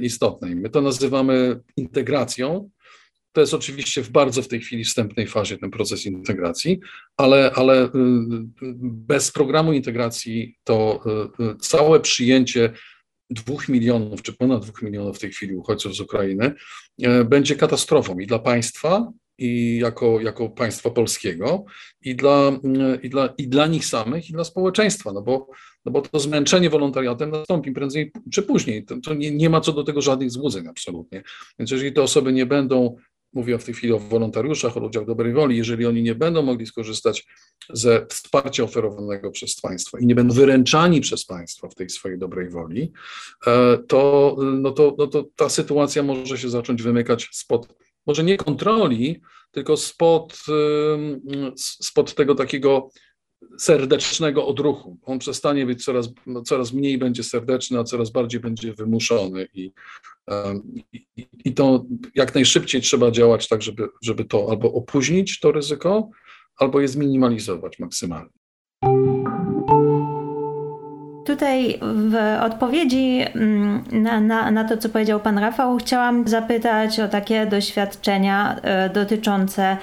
istotne. 0.00 0.50
I 0.50 0.54
my 0.54 0.70
to 0.70 0.80
nazywamy 0.80 1.60
integracją, 1.76 2.70
to 3.32 3.40
jest 3.40 3.54
oczywiście 3.54 4.02
w 4.02 4.10
bardzo 4.10 4.42
w 4.42 4.48
tej 4.48 4.60
chwili 4.60 4.84
wstępnej 4.84 5.26
fazie 5.26 5.58
ten 5.58 5.70
proces 5.70 6.06
integracji, 6.06 6.80
ale, 7.16 7.50
ale 7.54 7.84
y, 7.84 7.90
bez 8.82 9.32
programu 9.32 9.72
integracji 9.72 10.56
to 10.64 11.00
y, 11.40 11.42
y, 11.44 11.56
całe 11.56 12.00
przyjęcie 12.00 12.72
dwóch 13.30 13.68
milionów, 13.68 14.22
czy 14.22 14.32
ponad 14.32 14.62
dwóch 14.62 14.82
milionów 14.82 15.16
w 15.16 15.20
tej 15.20 15.30
chwili 15.30 15.54
uchodźców 15.54 15.96
z 15.96 16.00
Ukrainy 16.00 16.54
będzie 17.24 17.56
katastrofą 17.56 18.18
i 18.18 18.26
dla 18.26 18.38
państwa, 18.38 19.12
i 19.38 19.78
jako, 19.78 20.20
jako 20.20 20.48
państwa 20.48 20.90
polskiego 20.90 21.64
i 22.02 22.14
dla, 22.16 22.52
i, 23.02 23.08
dla, 23.08 23.34
i 23.38 23.48
dla 23.48 23.66
nich 23.66 23.86
samych, 23.86 24.30
i 24.30 24.32
dla 24.32 24.44
społeczeństwa, 24.44 25.12
no 25.12 25.22
bo, 25.22 25.48
no 25.84 25.92
bo 25.92 26.02
to 26.02 26.18
zmęczenie 26.18 26.70
wolontariatem 26.70 27.30
nastąpi 27.30 27.72
prędzej 27.72 28.12
czy 28.32 28.42
później. 28.42 28.84
To, 28.84 28.96
to 29.00 29.14
nie, 29.14 29.30
nie 29.30 29.50
ma 29.50 29.60
co 29.60 29.72
do 29.72 29.84
tego 29.84 30.02
żadnych 30.02 30.30
złudzeń 30.30 30.68
absolutnie. 30.68 31.22
Więc 31.58 31.70
jeżeli 31.70 31.92
te 31.92 32.02
osoby 32.02 32.32
nie 32.32 32.46
będą 32.46 32.96
mówię 33.32 33.58
w 33.58 33.64
tej 33.64 33.74
chwili 33.74 33.92
o 33.92 33.98
wolontariuszach, 33.98 34.76
o 34.76 34.80
ludziach 34.80 35.06
dobrej 35.06 35.32
woli, 35.32 35.56
jeżeli 35.56 35.86
oni 35.86 36.02
nie 36.02 36.14
będą 36.14 36.42
mogli 36.42 36.66
skorzystać 36.66 37.26
ze 37.72 38.06
wsparcia 38.06 38.64
oferowanego 38.64 39.30
przez 39.30 39.60
państwo 39.60 39.98
i 39.98 40.06
nie 40.06 40.14
będą 40.14 40.34
wyręczani 40.34 41.00
przez 41.00 41.26
państwo 41.26 41.68
w 41.68 41.74
tej 41.74 41.90
swojej 41.90 42.18
dobrej 42.18 42.50
woli, 42.50 42.92
e, 43.46 43.78
to, 43.88 44.36
no 44.40 44.70
to, 44.70 44.94
no 44.98 45.06
to 45.06 45.24
ta 45.36 45.48
sytuacja 45.48 46.02
może 46.02 46.38
się 46.38 46.48
zacząć 46.48 46.82
wymykać 46.82 47.28
spod, 47.32 47.66
może 48.06 48.24
nie 48.24 48.36
kontroli, 48.36 49.20
tylko 49.50 49.76
spod, 49.76 50.38
spod 51.56 52.14
tego 52.14 52.34
takiego 52.34 52.90
serdecznego 53.58 54.46
odruchu. 54.46 54.98
On 55.02 55.18
przestanie 55.18 55.66
być 55.66 55.84
coraz, 55.84 56.08
no, 56.26 56.42
coraz 56.42 56.72
mniej 56.72 56.98
będzie 56.98 57.22
serdeczny, 57.22 57.78
a 57.78 57.84
coraz 57.84 58.10
bardziej 58.10 58.40
będzie 58.40 58.74
wymuszony 58.74 59.48
i, 59.54 59.72
i, 61.44 61.54
to 61.54 61.84
jak 62.14 62.34
najszybciej 62.34 62.80
trzeba 62.80 63.10
działać 63.10 63.48
tak, 63.48 63.62
żeby, 63.62 63.88
żeby 64.02 64.24
to 64.24 64.46
albo 64.50 64.72
opóźnić 64.72 65.40
to 65.40 65.52
ryzyko, 65.52 66.10
albo 66.56 66.80
je 66.80 66.88
zminimalizować 66.88 67.78
maksymalnie. 67.78 68.30
Tutaj 71.26 71.78
w 71.82 72.14
odpowiedzi 72.42 73.20
mm, 73.34 73.84
na, 73.92 74.20
na, 74.20 74.50
na, 74.50 74.64
to, 74.64 74.76
co 74.76 74.88
powiedział 74.88 75.20
Pan 75.20 75.38
Rafał, 75.38 75.76
chciałam 75.76 76.28
zapytać 76.28 77.00
o 77.00 77.08
takie 77.08 77.46
doświadczenia 77.46 78.60
e, 78.62 78.90
dotyczące 78.90 79.76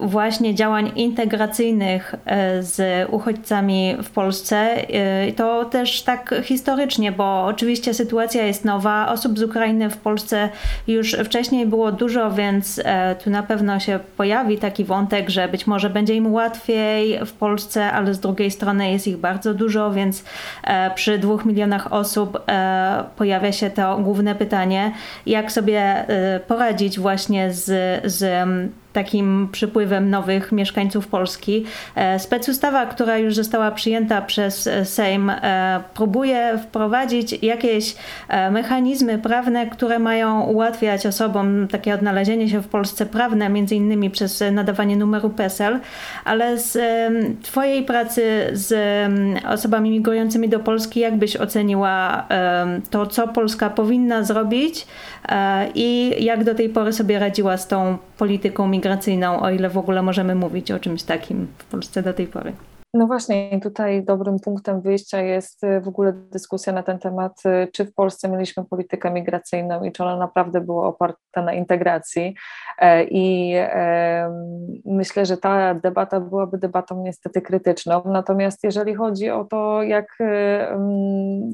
właśnie 0.00 0.54
działań 0.54 0.92
integracyjnych 0.96 2.14
e, 2.26 2.62
z 2.62 3.06
uchodźcami 3.10 3.96
w 4.02 4.10
Polsce. 4.10 4.56
E, 4.56 5.32
to 5.32 5.64
też 5.64 6.02
tak 6.02 6.34
historycznie, 6.42 7.12
bo 7.12 7.44
oczywiście 7.44 7.94
sytuacja 7.94 8.46
jest 8.46 8.64
nowa. 8.64 9.08
Osób 9.12 9.38
z 9.38 9.42
Ukrainy 9.42 9.90
w 9.90 9.96
Polsce 9.96 10.48
już 10.86 11.16
wcześniej 11.24 11.66
było 11.66 11.92
dużo, 11.92 12.30
więc 12.30 12.80
e, 12.84 13.14
tu 13.14 13.30
na 13.30 13.42
pewno 13.42 13.80
się 13.80 13.98
pojawi 14.16 14.58
taki 14.58 14.84
wątek, 14.84 15.30
że 15.30 15.48
być 15.48 15.66
może 15.66 15.90
będzie 15.90 16.14
im 16.14 16.32
łatwiej 16.32 17.26
w 17.26 17.32
Polsce, 17.32 17.92
ale 17.92 18.14
z 18.14 18.20
drugiej 18.20 18.50
strony 18.50 18.92
jest 18.92 19.06
ich 19.06 19.16
bardzo 19.16 19.54
dużo, 19.54 19.92
więc 19.92 20.24
przy 20.94 21.18
dwóch 21.18 21.44
milionach 21.44 21.92
osób 21.92 22.42
pojawia 23.16 23.52
się 23.52 23.70
to 23.70 23.98
główne 23.98 24.34
pytanie, 24.34 24.92
jak 25.26 25.52
sobie 25.52 26.06
poradzić 26.46 26.98
właśnie 27.00 27.52
z, 27.52 27.64
z 28.12 28.46
takim 28.94 29.48
przypływem 29.52 30.10
nowych 30.10 30.52
mieszkańców 30.52 31.08
Polski. 31.08 31.64
E, 31.94 32.18
specustawa, 32.18 32.86
która 32.86 33.18
już 33.18 33.34
została 33.34 33.70
przyjęta 33.70 34.22
przez 34.22 34.66
e, 34.66 34.84
Sejm, 34.84 35.30
e, 35.30 35.80
próbuje 35.94 36.58
wprowadzić 36.62 37.42
jakieś 37.42 37.94
mechanizmy 38.50 39.18
prawne, 39.18 39.66
które 39.66 39.98
mają 39.98 40.40
ułatwiać 40.40 41.06
osobom 41.06 41.68
takie 41.68 41.94
odnalezienie 41.94 42.48
się 42.48 42.60
w 42.60 42.68
Polsce 42.68 43.06
prawne, 43.06 43.48
między 43.48 43.74
innymi 43.74 44.10
przez 44.10 44.44
nadawanie 44.52 44.96
numeru 44.96 45.30
PESEL, 45.30 45.78
ale 46.24 46.58
z 46.58 46.78
Twojej 47.42 47.82
pracy 47.82 48.50
z 48.52 48.74
osobami 49.48 49.90
migrującymi 49.90 50.48
do 50.48 50.60
Polski, 50.60 51.00
jak 51.00 51.16
byś 51.16 51.36
oceniła 51.36 52.26
to, 52.90 53.06
co 53.06 53.28
Polska 53.28 53.70
powinna 53.70 54.22
zrobić 54.22 54.86
i 55.74 56.14
jak 56.24 56.44
do 56.44 56.54
tej 56.54 56.68
pory 56.68 56.92
sobie 56.92 57.18
radziła 57.18 57.56
z 57.56 57.68
tą 57.68 57.98
polityką 58.18 58.68
migracyjną? 58.68 58.83
Migracyjną, 58.84 59.40
o 59.40 59.50
ile 59.50 59.70
w 59.70 59.78
ogóle 59.78 60.02
możemy 60.02 60.34
mówić 60.34 60.70
o 60.70 60.78
czymś 60.78 61.02
takim 61.02 61.46
w 61.58 61.64
Polsce 61.64 62.02
do 62.02 62.12
tej 62.12 62.26
pory. 62.26 62.52
No 62.94 63.06
właśnie, 63.06 63.60
tutaj 63.60 64.04
dobrym 64.04 64.40
punktem 64.40 64.80
wyjścia 64.80 65.20
jest 65.20 65.64
y, 65.64 65.80
w 65.80 65.88
ogóle 65.88 66.12
dyskusja 66.12 66.72
na 66.72 66.82
ten 66.82 66.98
temat, 66.98 67.42
y, 67.46 67.68
czy 67.72 67.84
w 67.84 67.94
Polsce 67.94 68.28
mieliśmy 68.28 68.64
politykę 68.64 69.10
migracyjną 69.10 69.84
i 69.84 69.92
czy 69.92 70.04
ona 70.04 70.16
naprawdę 70.16 70.60
była 70.60 70.86
oparta 70.86 71.42
na 71.42 71.52
integracji. 71.52 72.34
E, 72.78 73.04
I 73.04 73.54
myślę, 74.84 75.26
że 75.26 75.36
ta 75.36 75.74
debata 75.74 76.20
byłaby 76.20 76.58
debatą 76.58 77.02
niestety 77.02 77.42
krytyczną. 77.42 78.02
Natomiast 78.04 78.64
jeżeli 78.64 78.94
chodzi 78.94 79.30
o 79.30 79.44
to, 79.44 79.82
jak, 79.82 80.20
y, 80.20 80.26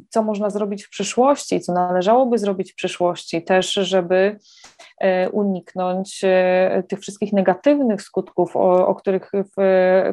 co 0.09 0.23
można 0.23 0.51
zrobić 0.51 0.85
w 0.85 0.91
przyszłości, 0.91 1.61
co 1.61 1.73
należałoby 1.73 2.39
zrobić 2.39 2.73
w 2.73 2.77
przyszłości, 2.77 3.43
też, 3.43 3.73
żeby 3.73 4.39
e, 5.01 5.31
uniknąć 5.31 6.21
e, 6.25 6.83
tych 6.89 7.01
wszystkich 7.01 7.33
negatywnych 7.33 8.03
skutków, 8.03 8.57
o, 8.57 8.87
o 8.87 8.95
których 8.95 9.31
w 9.57 9.61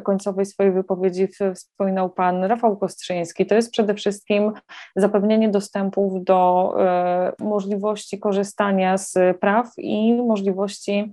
końcowej 0.02 0.46
swojej 0.46 0.72
wypowiedzi 0.72 1.17
wypowiedzi 1.18 1.54
wspominał 1.54 2.10
pan 2.10 2.44
Rafał 2.44 2.76
Kostrzyński, 2.76 3.46
to 3.46 3.54
jest 3.54 3.70
przede 3.70 3.94
wszystkim 3.94 4.52
zapewnienie 4.96 5.48
dostępów 5.48 6.24
do 6.24 6.74
e, 6.78 7.32
możliwości 7.38 8.18
korzystania 8.18 8.98
z 8.98 9.14
praw 9.40 9.72
i 9.78 10.14
możliwości 10.14 11.12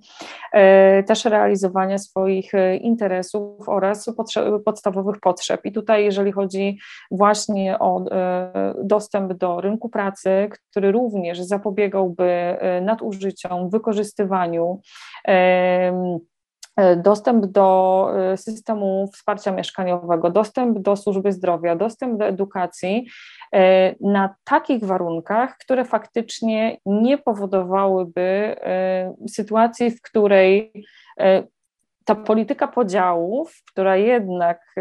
e, 0.54 1.04
też 1.04 1.26
realizowania 1.26 1.98
swoich 1.98 2.54
e, 2.54 2.78
interesów 2.78 3.70
oraz 3.70 4.10
podstawowych 4.66 5.20
potrzeb. 5.20 5.66
I 5.66 5.72
tutaj, 5.72 6.04
jeżeli 6.04 6.32
chodzi 6.32 6.80
właśnie 7.12 7.80
o 7.80 8.06
dostęp 8.84 9.34
do 9.34 9.62
rynku 9.62 9.90
pracy, 9.90 10.50
który 10.72 10.92
również 10.92 11.42
zapobiegałby 11.42 12.58
nadużyciom, 12.82 13.70
wykorzystywaniu, 13.70 14.82
dostęp 16.98 17.46
do 17.46 18.10
e, 18.16 18.38
systemu 18.38 19.10
wsparcia 19.14 19.52
mieszkaniowego, 19.52 20.30
dostęp 20.30 20.80
do 20.80 20.96
służby 20.96 21.32
zdrowia, 21.32 21.76
dostęp 21.76 22.20
do 22.20 22.26
edukacji 22.26 23.08
e, 23.54 23.96
na 24.02 24.36
takich 24.44 24.84
warunkach, 24.84 25.58
które 25.58 25.86
faktycznie 25.86 26.78
nie 26.86 27.18
powodowałyby 27.18 28.56
sytuacji, 29.28 29.92
w 29.92 30.02
której 30.02 30.72
ta 32.06 32.16
polityka 32.16 32.68
podziałów, 32.68 33.62
która 33.72 33.98
jednak 33.98 34.76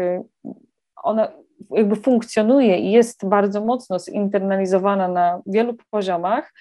ona 1.03 1.27
jakby 1.71 1.95
funkcjonuje 1.95 2.77
i 2.79 2.91
jest 2.91 3.29
bardzo 3.29 3.61
mocno 3.61 3.99
zinternalizowana 3.99 5.07
na 5.07 5.41
wielu 5.45 5.75
poziomach, 5.91 6.53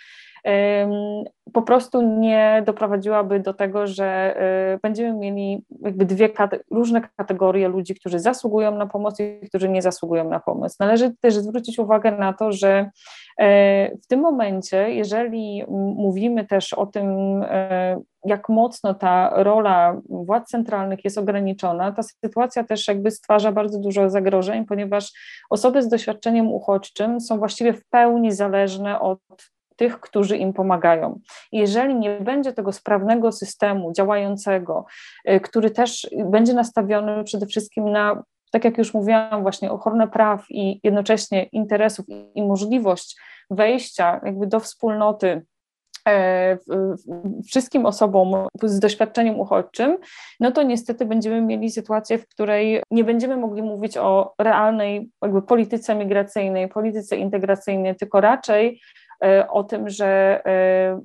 po 1.52 1.62
prostu 1.62 2.02
nie 2.02 2.62
doprowadziłaby 2.66 3.40
do 3.40 3.54
tego, 3.54 3.86
że 3.86 4.36
y, 4.74 4.78
będziemy 4.82 5.18
mieli 5.18 5.64
jakby 5.80 6.04
dwie 6.04 6.30
różne 6.70 7.00
kategorie 7.16 7.68
ludzi, 7.68 7.94
którzy 7.94 8.18
zasługują 8.18 8.76
na 8.76 8.86
pomoc 8.86 9.20
i 9.20 9.48
którzy 9.48 9.68
nie 9.68 9.82
zasługują 9.82 10.30
na 10.30 10.40
pomoc. 10.40 10.78
Należy 10.78 11.12
też 11.20 11.34
zwrócić 11.34 11.78
uwagę 11.78 12.10
na 12.12 12.32
to, 12.32 12.52
że 12.52 12.90
e, 13.38 13.96
w 13.96 14.06
tym 14.06 14.20
momencie, 14.20 14.90
jeżeli 14.90 15.64
mówimy 15.96 16.44
też 16.46 16.72
o 16.72 16.86
tym, 16.86 17.06
e, 17.42 18.00
jak 18.24 18.48
mocno 18.48 18.94
ta 18.94 19.30
rola 19.42 20.00
władz 20.08 20.48
centralnych 20.48 21.04
jest 21.04 21.18
ograniczona, 21.18 21.92
ta 21.92 22.02
sytuacja 22.02 22.64
też 22.64 22.88
jakby 22.88 23.10
stwarza 23.10 23.52
bardzo 23.52 23.78
dużo 23.78 24.10
zagrożeń, 24.10 24.64
ponieważ 24.64 25.12
osoby 25.50 25.82
z 25.82 25.88
doświadczeniem 25.88 26.52
uchodźczym 26.52 27.20
są 27.20 27.38
właściwie 27.38 27.72
w 27.72 27.84
pełni 27.88 28.32
zależne 28.32 29.00
od 29.00 29.18
tych, 29.76 30.00
którzy 30.00 30.36
im 30.36 30.52
pomagają. 30.52 31.20
Jeżeli 31.52 31.94
nie 31.94 32.20
będzie 32.20 32.52
tego 32.52 32.72
sprawnego 32.72 33.32
systemu 33.32 33.92
działającego, 33.92 34.84
y, 35.30 35.40
który 35.40 35.70
też 35.70 36.10
będzie 36.30 36.54
nastawiony 36.54 37.24
przede 37.24 37.46
wszystkim 37.46 37.90
na, 37.90 38.22
tak 38.50 38.64
jak 38.64 38.78
już 38.78 38.94
mówiłam, 38.94 39.42
właśnie 39.42 39.70
ochronę 39.70 40.08
praw 40.08 40.44
i 40.50 40.80
jednocześnie 40.82 41.42
interesów 41.42 42.06
i 42.34 42.42
możliwość 42.42 43.16
wejścia 43.50 44.20
jakby 44.24 44.46
do 44.46 44.60
wspólnoty 44.60 45.42
e, 46.08 46.58
wszystkim 47.46 47.86
osobom 47.86 48.48
z 48.62 48.78
doświadczeniem 48.78 49.40
uchodźczym, 49.40 49.98
no 50.40 50.52
to 50.52 50.62
niestety 50.62 51.04
będziemy 51.04 51.40
mieli 51.40 51.70
sytuację, 51.70 52.18
w 52.18 52.28
której 52.28 52.82
nie 52.90 53.04
będziemy 53.04 53.36
mogli 53.36 53.62
mówić 53.62 53.96
o 53.96 54.34
realnej 54.38 55.10
jakby 55.22 55.42
polityce 55.42 55.94
migracyjnej, 55.94 56.68
polityce 56.68 57.16
integracyjnej, 57.16 57.96
tylko 57.96 58.20
raczej 58.20 58.80
o 59.48 59.64
tym, 59.64 59.90
że 59.90 60.40
e, 60.46 61.00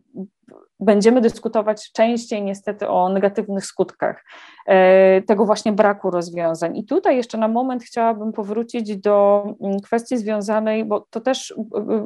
będziemy 0.80 1.22
dyskutować 1.22 1.92
częściej 1.92 2.44
niestety 2.44 2.88
o 2.88 3.10
negatywnych 3.10 3.66
skutkach 3.66 4.24
e, 4.66 5.22
tego 5.22 5.46
właśnie 5.46 5.72
braku 5.72 6.12
rozwiązań. 6.12 6.78
I 6.78 6.86
tutaj 6.86 7.18
jeszcze 7.18 7.38
na 7.38 7.48
moment 7.48 7.84
chciałabym 7.84 8.32
powrócić 8.32 8.98
do 8.98 9.46
mm, 9.62 9.80
kwestii 9.80 10.18
związanej, 10.18 10.86
bo 10.86 11.08
to 11.10 11.22
też 11.22 11.54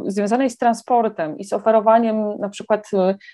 związanej 0.08 0.49
z 0.49 0.58
transportem 0.58 1.38
i 1.38 1.43
z 1.43 1.54
oferowaniem 1.54 2.38
na 2.39 2.49
przykład 2.49 2.89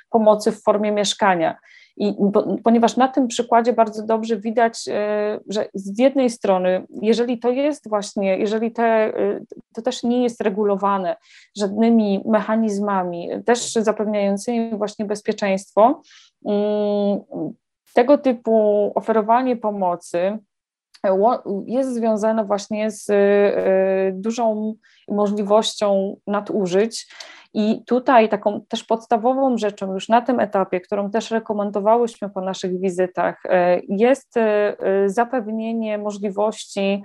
pomocy 0.10 0.52
w 0.52 0.64
formie 0.64 0.92
mieszkania. 0.92 1.58
I 2.00 2.16
bo, 2.20 2.58
ponieważ 2.64 2.98
na 2.98 3.08
tym 3.08 3.28
przykładzie 3.28 3.74
bardzo 3.74 4.06
dobrze 4.06 4.38
widać, 4.38 4.88
e, 4.88 5.40
że 5.50 5.66
z 5.74 6.00
jednej 6.00 6.30
strony, 6.30 6.88
jeżeli 7.02 7.40
to 7.40 7.52
jest 7.52 7.90
właśnie, 7.90 8.38
jeżeli 8.38 8.72
te, 8.72 8.84
e, 8.84 9.40
to 9.74 9.82
też 9.82 10.04
nie 10.04 10.24
jest 10.24 10.42
regulowane 10.42 11.16
żadnymi 11.58 12.24
mechanizmami, 12.26 13.30
też 13.46 13.74
zapewniającymi 13.74 14.78
właśnie 14.78 15.06
bezpieczeństwo, 15.06 16.02
mm, 16.46 17.20
tego 17.94 18.18
typu 18.18 18.92
oferowanie 18.96 19.56
pomocy 19.58 20.38
jest 21.66 21.94
związane 21.94 22.46
właśnie 22.46 22.92
z 22.92 23.12
dużą 24.14 24.74
możliwością 25.08 26.18
nadużyć. 26.28 27.08
I 27.54 27.84
tutaj 27.86 28.30
taką 28.30 28.62
też 28.68 28.84
podstawową 28.84 29.58
rzeczą 29.58 29.94
już 29.94 30.10
na 30.10 30.22
tym 30.22 30.40
etapie, 30.40 30.82
którą 30.82 31.12
też 31.12 31.32
rekomendowałyśmy 31.32 32.30
po 32.30 32.42
naszych 32.42 32.80
wizytach, 32.80 33.42
e, 33.46 33.80
jest 33.88 34.34
zapewnienie 35.06 35.98
możliwości 35.98 37.04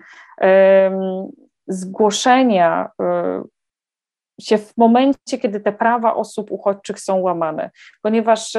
zgłoszenia 1.69 2.91
się 4.41 4.59
w 4.59 4.77
momencie, 4.77 5.39
kiedy 5.39 5.61
te 5.61 5.73
prawa 5.73 6.15
osób 6.15 6.53
uchodźczych 6.53 7.01
są 7.01 7.21
łamane, 7.21 7.71
ponieważ 8.03 8.53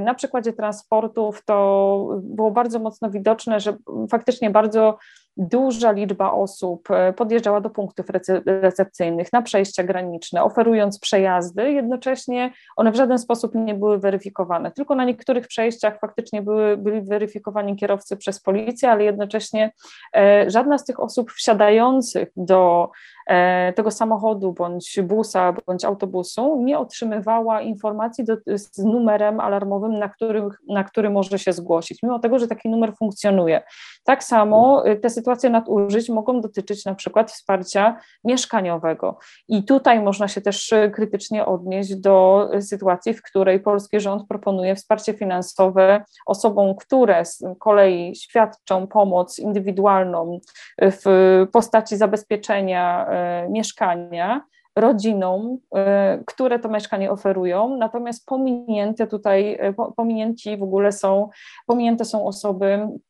na 0.00 0.14
przykładzie 0.14 0.52
transportów 0.52 1.44
to 1.44 2.08
było 2.22 2.50
bardzo 2.50 2.78
mocno 2.78 3.10
widoczne, 3.10 3.60
że 3.60 3.76
faktycznie 4.10 4.50
bardzo 4.50 4.98
duża 5.38 5.92
liczba 5.92 6.32
osób 6.32 6.90
e, 6.90 7.12
podjeżdżała 7.12 7.60
do 7.60 7.70
punktów 7.70 8.06
recepcyjnych 8.46 9.32
na 9.32 9.42
przejścia 9.42 9.84
graniczne, 9.84 10.44
oferując 10.44 10.98
przejazdy, 10.98 11.72
jednocześnie 11.72 12.52
one 12.76 12.92
w 12.92 12.96
żaden 12.96 13.18
sposób 13.18 13.54
nie 13.54 13.74
były 13.74 13.98
weryfikowane. 13.98 14.70
Tylko 14.70 14.94
na 14.94 15.04
niektórych 15.04 15.46
przejściach 15.46 16.00
faktycznie 16.00 16.42
były, 16.42 16.76
byli 16.76 17.02
weryfikowani 17.02 17.76
kierowcy 17.76 18.16
przez 18.16 18.40
policję, 18.40 18.90
ale 18.90 19.04
jednocześnie 19.04 19.72
e, 20.16 20.50
żadna 20.50 20.78
z 20.78 20.84
tych 20.84 21.00
osób 21.00 21.30
wsiadających 21.30 22.28
do 22.36 22.90
e, 23.26 23.72
tego 23.72 23.90
samochodu, 23.90 24.52
bądź 24.52 25.00
busa, 25.02 25.54
bądź 25.66 25.84
autobusu 25.84 26.62
nie 26.64 26.78
otrzymywała 26.78 27.60
informacji 27.60 28.24
do, 28.24 28.36
z 28.46 28.78
numerem 28.78 29.40
alarmowym, 29.40 29.98
na, 29.98 30.08
który, 30.08 30.48
na 30.68 30.84
który 30.84 31.10
może 31.10 31.38
się 31.38 31.52
zgłosić, 31.52 32.02
mimo 32.02 32.18
tego, 32.18 32.38
że 32.38 32.48
taki 32.48 32.68
numer 32.68 32.92
funkcjonuje. 32.96 33.62
Tak 34.04 34.24
samo 34.24 34.84
te 35.02 35.10
sytuacje 35.10 35.27
sytuacje 35.28 35.50
nadużyć 35.50 36.08
mogą 36.08 36.40
dotyczyć 36.40 36.84
na 36.84 36.94
przykład 36.94 37.30
wsparcia 37.30 38.00
mieszkaniowego. 38.24 39.18
I 39.48 39.64
tutaj 39.64 40.00
można 40.00 40.28
się 40.28 40.40
też 40.40 40.72
e, 40.72 40.90
krytycznie 40.90 41.46
odnieść 41.46 41.96
do 41.96 42.48
sytuacji, 42.60 43.14
w 43.14 43.22
której 43.22 43.60
polski 43.60 44.00
rząd 44.00 44.28
proponuje 44.28 44.74
wsparcie 44.74 45.12
finansowe 45.12 46.04
osobom, 46.26 46.74
które 46.76 47.24
z 47.24 47.44
kolei 47.58 48.16
świadczą 48.16 48.86
pomoc 48.86 49.38
indywidualną 49.38 50.40
w 50.80 51.46
postaci 51.52 51.96
zabezpieczenia 51.96 53.06
e, 53.08 53.48
mieszkania 53.50 54.42
rodzinom, 54.76 55.58
e, 55.74 56.18
które 56.26 56.58
to 56.58 56.68
mieszkanie 56.68 57.10
oferują, 57.10 57.76
natomiast 57.76 58.26
pominięte 58.26 59.06
tutaj, 59.06 59.58
pominięci 59.96 60.56
w 60.56 60.62
ogóle 60.62 60.92
są, 60.92 61.28
pominięte 61.66 62.04
są 62.04 62.26
osoby 62.26 62.88
E, 62.88 63.07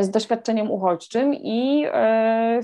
z 0.00 0.10
doświadczeniem 0.10 0.70
uchodźczym 0.70 1.34
i 1.34 1.84
e, 1.92 2.60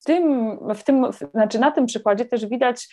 w 0.00 0.04
tym, 0.04 0.58
w 0.74 0.82
tym, 0.82 1.06
znaczy 1.34 1.58
na 1.58 1.70
tym 1.70 1.86
przykładzie 1.86 2.24
też 2.24 2.46
widać 2.46 2.88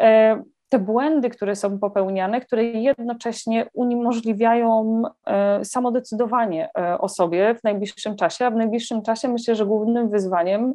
e, 0.00 0.42
te 0.68 0.78
błędy, 0.78 1.30
które 1.30 1.56
są 1.56 1.78
popełniane, 1.78 2.40
które 2.40 2.64
jednocześnie 2.64 3.66
uniemożliwiają 3.72 5.02
samodecydowanie 5.62 6.70
o 6.98 7.08
sobie 7.08 7.54
w 7.54 7.64
najbliższym 7.64 8.16
czasie, 8.16 8.46
a 8.46 8.50
w 8.50 8.56
najbliższym 8.56 9.02
czasie 9.02 9.28
myślę, 9.28 9.54
że 9.56 9.66
głównym 9.66 10.10
wyzwaniem 10.10 10.74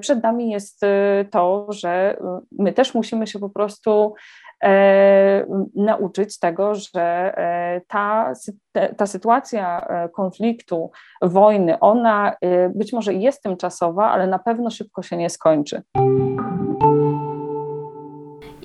przed 0.00 0.22
nami 0.22 0.50
jest 0.50 0.80
to, 1.30 1.66
że 1.68 2.16
my 2.58 2.72
też 2.72 2.94
musimy 2.94 3.26
się 3.26 3.38
po 3.38 3.50
prostu 3.50 4.14
E, 4.51 4.51
nauczyć 5.74 6.38
tego, 6.38 6.74
że 6.74 7.02
e, 7.02 7.80
ta, 7.88 8.32
ta 8.96 9.06
sytuacja 9.06 9.86
e, 9.86 10.08
konfliktu, 10.08 10.90
wojny, 11.22 11.78
ona 11.78 12.36
być 12.74 12.92
może 12.92 13.14
jest 13.14 13.42
tymczasowa, 13.42 14.10
ale 14.10 14.26
na 14.26 14.38
pewno 14.38 14.70
szybko 14.70 15.02
się 15.02 15.16
nie 15.16 15.30
skończy. 15.30 15.82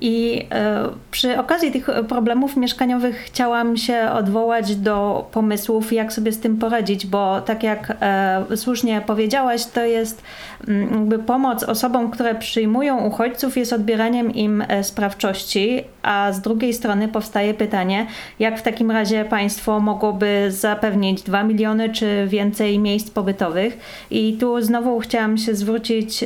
I 0.02 0.46
e, 0.52 0.84
przy 1.12 1.40
okazji 1.40 1.72
tych 1.72 1.90
problemów 2.10 2.58
mieszkaniowych 2.58 3.18
chciałam 3.18 3.78
się 3.78 4.10
odwołać 4.14 4.76
do 4.76 5.28
pomysłów, 5.32 5.94
jak 5.94 6.14
sobie 6.14 6.32
z 6.32 6.40
tym 6.40 6.58
poradzić, 6.58 7.08
bo 7.08 7.42
tak 7.42 7.64
jak 7.64 7.98
e, 8.02 8.44
słusznie 8.56 9.02
powiedziałaś, 9.06 9.66
to 9.66 9.86
jest 9.86 10.24
mm, 10.68 10.90
jakby 10.94 11.20
pomoc 11.20 11.64
osobom, 11.64 12.12
które 12.12 12.36
przyjmują 12.36 13.06
uchodźców, 13.06 13.58
jest 13.58 13.74
odbieraniem 13.74 14.34
im 14.34 14.64
e, 14.68 14.84
sprawczości, 14.84 15.84
a 16.04 16.32
z 16.32 16.42
drugiej 16.42 16.74
strony 16.74 17.08
powstaje 17.08 17.54
pytanie, 17.54 18.08
jak 18.40 18.60
w 18.60 18.62
takim 18.62 18.92
razie 18.92 19.26
państwo 19.26 19.80
mogłoby 19.80 20.46
zapewnić 20.50 21.22
2 21.24 21.44
miliony 21.44 21.90
czy 21.90 22.28
więcej 22.28 22.80
miejsc 22.80 23.10
pobytowych. 23.10 23.78
I 24.12 24.38
tu 24.40 24.62
znowu 24.62 25.00
chciałam 25.00 25.38
się 25.38 25.56
zwrócić 25.56 26.26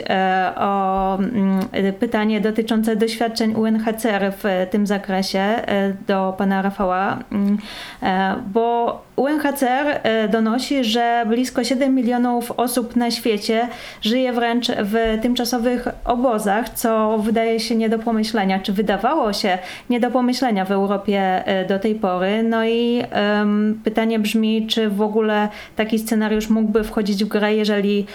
o 0.55 1.17
mm, 1.19 1.59
pytanie 1.99 2.41
dotyczące 2.41 2.95
doświadczeń 2.95 3.53
UNHCR 3.61 4.33
w 4.37 4.67
tym 4.71 4.87
zakresie 4.87 5.39
e, 5.39 5.93
do 6.07 6.33
pana 6.37 6.61
Rafała, 6.61 7.19
mm, 7.31 7.57
e, 8.03 8.35
bo 8.53 9.01
UNHCR 9.15 9.99
e, 10.03 10.29
donosi, 10.29 10.83
że 10.83 11.25
blisko 11.27 11.63
7 11.63 11.95
milionów 11.95 12.51
osób 12.51 12.95
na 12.95 13.11
świecie 13.11 13.67
żyje 14.01 14.33
wręcz 14.33 14.67
w 14.67 15.19
tymczasowych 15.21 15.87
obozach, 16.05 16.69
co 16.69 17.17
wydaje 17.17 17.59
się 17.59 17.75
nie 17.75 17.89
do 17.89 17.99
pomyślenia, 17.99 18.59
czy 18.59 18.73
wydawało 18.73 19.33
się 19.33 19.57
nie 19.89 19.99
do 19.99 20.11
pomyślenia 20.11 20.65
w 20.65 20.71
Europie 20.71 21.43
do 21.69 21.79
tej 21.79 21.95
pory. 21.95 22.43
No 22.43 22.65
i 22.65 23.03
um, 23.37 23.81
pytanie 23.83 24.19
brzmi, 24.19 24.67
czy 24.67 24.89
w 24.89 25.01
ogóle 25.01 25.47
taki 25.75 25.99
scenariusz 25.99 26.49
mógłby 26.49 26.83
wchodzić 26.83 27.23
w 27.25 27.27
grę, 27.27 27.55
jeżeli 27.55 28.05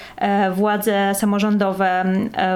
władze 0.52 1.14
samorządowe 1.14 2.04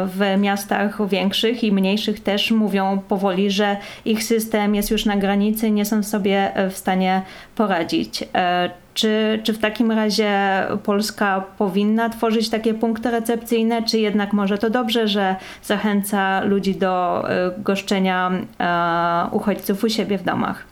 w 0.06 0.40
miastach 0.40 1.08
większych 1.08 1.64
i 1.64 1.72
mniejszych 1.72 2.20
też 2.20 2.50
mówią 2.50 2.79
powoli, 3.08 3.50
że 3.50 3.76
ich 4.04 4.24
system 4.24 4.74
jest 4.74 4.90
już 4.90 5.04
na 5.04 5.16
granicy, 5.16 5.70
nie 5.70 5.84
są 5.84 6.02
sobie 6.02 6.52
w 6.70 6.76
stanie 6.76 7.22
poradzić. 7.54 8.24
E, 8.34 8.70
czy, 8.94 9.40
czy 9.44 9.52
w 9.52 9.58
takim 9.58 9.90
razie 9.90 10.62
Polska 10.84 11.40
powinna 11.58 12.08
tworzyć 12.08 12.50
takie 12.50 12.74
punkty 12.74 13.10
recepcyjne, 13.10 13.82
czy 13.82 13.98
jednak 13.98 14.32
może 14.32 14.58
to 14.58 14.70
dobrze, 14.70 15.08
że 15.08 15.36
zachęca 15.62 16.44
ludzi 16.44 16.74
do 16.74 17.24
e, 17.30 17.54
goszczenia 17.58 18.46
e, 18.60 19.36
uchodźców 19.36 19.84
u 19.84 19.88
siebie 19.88 20.18
w 20.18 20.24
domach? 20.24 20.66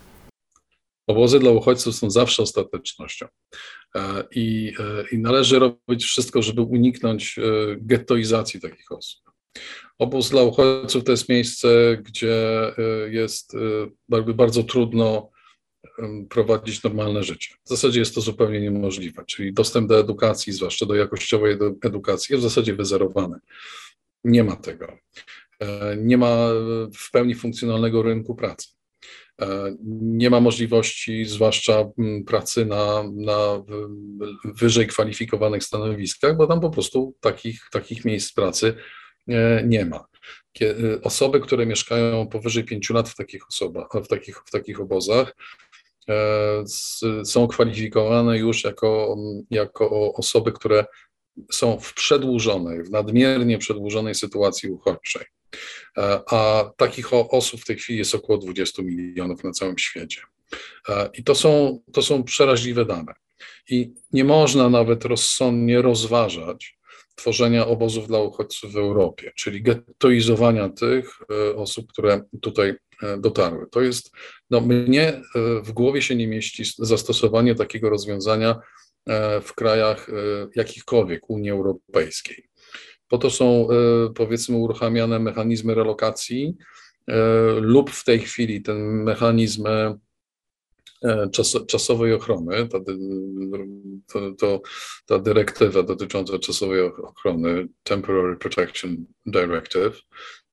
Obozy 1.06 1.38
dla 1.38 1.50
uchodźców 1.50 1.94
są 1.94 2.10
zawsze 2.10 2.42
ostatecznością. 2.42 3.26
I, 4.30 4.74
I 5.12 5.18
należy 5.18 5.58
robić 5.58 6.04
wszystko, 6.04 6.42
żeby 6.42 6.62
uniknąć 6.62 7.36
gettoizacji 7.80 8.60
takich 8.60 8.92
osób. 8.92 9.20
Obóz 9.98 10.30
dla 10.30 10.42
uchodźców 10.42 11.04
to 11.04 11.10
jest 11.10 11.28
miejsce, 11.28 11.68
gdzie 12.02 12.68
y, 13.06 13.12
jest 13.12 13.54
y, 13.54 14.34
bardzo 14.34 14.62
trudno 14.62 15.30
prowadzić 16.28 16.82
normalne 16.82 17.22
życie. 17.22 17.54
W 17.64 17.68
zasadzie 17.68 18.00
jest 18.00 18.14
to 18.14 18.20
zupełnie 18.20 18.60
niemożliwe, 18.60 19.24
czyli 19.26 19.52
dostęp 19.52 19.88
do 19.88 20.00
edukacji, 20.00 20.52
zwłaszcza 20.52 20.86
do 20.86 20.94
jakościowej 20.94 21.56
edukacji, 21.84 22.32
jest 22.32 22.46
w 22.46 22.48
zasadzie 22.48 22.74
wyzerowany. 22.74 23.38
Nie 24.24 24.44
ma 24.44 24.56
tego. 24.56 24.98
E, 25.60 25.96
nie 25.96 26.18
ma 26.18 26.48
w 26.98 27.10
pełni 27.10 27.34
funkcjonalnego 27.34 28.02
rynku 28.02 28.34
pracy. 28.34 28.68
E, 29.40 29.76
nie 30.00 30.30
ma 30.30 30.40
możliwości, 30.40 31.24
zwłaszcza 31.24 31.90
pracy 32.26 32.66
na, 32.66 33.04
na 33.14 33.62
wyżej 34.44 34.86
kwalifikowanych 34.86 35.64
stanowiskach, 35.64 36.36
bo 36.36 36.46
tam 36.46 36.60
po 36.60 36.70
prostu 36.70 37.14
takich, 37.20 37.68
takich 37.72 38.04
miejsc 38.04 38.32
pracy 38.32 38.74
E, 38.74 38.97
nie 39.64 39.84
ma. 39.84 40.08
E, 40.60 41.02
osoby, 41.02 41.40
które 41.40 41.66
mieszkają 41.66 42.26
powyżej 42.26 42.64
pięciu 42.64 42.94
lat 42.94 43.08
w 43.08 43.16
takich 43.16 43.48
osobach, 43.48 43.88
w 44.04 44.08
takich, 44.08 44.42
w 44.46 44.50
takich 44.50 44.80
obozach, 44.80 45.36
e, 46.08 46.64
są 47.24 47.48
kwalifikowane 47.48 48.38
już 48.38 48.64
jako, 48.64 49.16
jako 49.50 50.12
osoby, 50.14 50.52
które 50.52 50.84
są 51.52 51.80
w 51.80 51.94
przedłużonej, 51.94 52.84
w 52.84 52.90
nadmiernie 52.90 53.58
przedłużonej 53.58 54.14
sytuacji 54.14 54.70
uchodźczej. 54.70 55.26
A 56.30 56.70
takich 56.76 57.12
osób 57.12 57.60
w 57.60 57.64
tej 57.64 57.76
chwili 57.76 57.98
jest 57.98 58.14
około 58.14 58.38
20 58.38 58.82
milionów 58.82 59.44
na 59.44 59.52
całym 59.52 59.78
świecie. 59.78 60.20
I 61.14 61.24
to 61.24 61.34
są, 61.34 61.80
to 61.92 62.02
są 62.02 62.24
przeraźliwe 62.24 62.84
dane. 62.84 63.14
I 63.70 63.92
nie 64.12 64.24
można 64.24 64.70
nawet 64.70 65.04
rozsądnie 65.04 65.82
rozważać, 65.82 66.77
tworzenia 67.18 67.66
obozów 67.66 68.08
dla 68.08 68.18
uchodźców 68.18 68.72
w 68.72 68.76
Europie, 68.76 69.32
czyli 69.36 69.62
gettoizowania 69.62 70.68
tych 70.68 71.18
e, 71.30 71.56
osób, 71.56 71.92
które 71.92 72.22
tutaj 72.42 72.74
e, 73.02 73.18
dotarły. 73.18 73.66
To 73.70 73.80
jest, 73.80 74.10
no 74.50 74.60
mnie 74.60 75.08
e, 75.08 75.22
w 75.62 75.72
głowie 75.72 76.02
się 76.02 76.16
nie 76.16 76.28
mieści 76.28 76.64
zastosowanie 76.78 77.54
takiego 77.54 77.90
rozwiązania 77.90 78.60
w 79.42 79.54
krajach 79.54 80.10
jakichkolwiek 80.56 81.30
Unii 81.30 81.50
Europejskiej. 81.50 82.48
Po 83.08 83.18
to 83.18 83.30
są 83.30 83.68
powiedzmy 84.14 84.56
uruchamiane 84.56 85.18
mechanizmy 85.18 85.74
relokacji 85.74 86.56
lub 87.60 87.90
w 87.90 88.04
tej 88.04 88.18
chwili 88.18 88.62
ten 88.62 88.78
mechanizm 89.02 89.64
czas, 91.32 91.56
czasowej 91.66 92.12
ochrony, 92.12 92.68
ta, 92.68 92.78
to, 94.12 94.32
to, 94.38 94.60
ta 95.06 95.18
dyrektywa 95.18 95.82
dotycząca 95.82 96.38
czasowej 96.38 96.82
ochrony, 96.82 97.68
Temporary 97.82 98.36
Protection 98.36 98.96
Directive, 99.26 100.00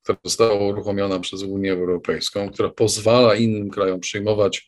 która 0.04 0.18
została 0.24 0.54
uruchomiona 0.54 1.20
przez 1.20 1.44
Unię 1.44 1.74
Europejską, 1.74 2.50
która 2.52 2.70
pozwala 2.70 3.36
innym 3.36 3.70
krajom 3.70 4.00
przyjmować 4.00 4.68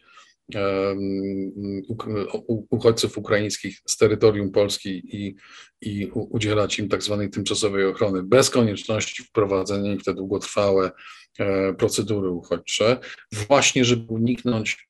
uchodźców 2.69 3.17
ukraińskich 3.17 3.81
z 3.87 3.97
terytorium 3.97 4.51
Polski 4.51 4.89
i, 4.89 5.35
i 5.81 6.11
udzielać 6.13 6.79
im 6.79 6.89
tak 6.89 7.03
zwanej 7.03 7.29
tymczasowej 7.29 7.85
ochrony 7.85 8.23
bez 8.23 8.49
konieczności 8.49 9.23
wprowadzenia 9.23 9.93
ich 9.93 10.01
w 10.01 10.03
te 10.03 10.13
długotrwałe 10.13 10.91
e, 11.39 11.73
procedury 11.73 12.29
uchodźcze, 12.29 12.97
właśnie 13.31 13.85
żeby 13.85 14.13
uniknąć 14.13 14.87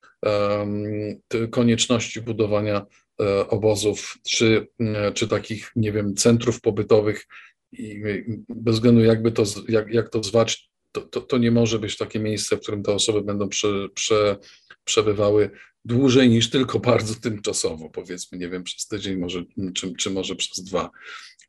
konieczności 1.50 2.20
budowania 2.20 2.86
e, 3.20 3.48
obozów 3.48 4.18
czy, 4.28 4.66
e, 4.80 5.12
czy 5.12 5.28
takich, 5.28 5.70
nie 5.76 5.92
wiem, 5.92 6.14
centrów 6.14 6.60
pobytowych 6.60 7.26
i 7.72 8.02
bez 8.48 8.74
względu 8.74 9.00
jakby 9.00 9.32
to, 9.32 9.44
jak, 9.68 9.94
jak 9.94 10.08
to 10.08 10.22
zwać, 10.22 10.70
to, 10.92 11.00
to, 11.00 11.20
to, 11.20 11.38
nie 11.38 11.50
może 11.50 11.78
być 11.78 11.96
takie 11.96 12.20
miejsce, 12.20 12.56
w 12.56 12.60
którym 12.60 12.82
te 12.82 12.92
osoby 12.92 13.22
będą 13.22 13.48
prze, 13.48 13.88
prze, 13.94 14.36
przebywały 14.84 15.50
dłużej 15.84 16.28
niż 16.28 16.50
tylko 16.50 16.78
bardzo 16.90 17.14
tymczasowo, 17.14 17.90
powiedzmy, 17.90 18.38
nie 18.38 18.48
wiem, 18.48 18.64
przez 18.64 18.86
tydzień, 18.86 19.16
może, 19.16 19.44
czy, 19.74 19.92
czy 19.92 20.10
może 20.10 20.36
przez 20.36 20.64
dwa, 20.64 20.90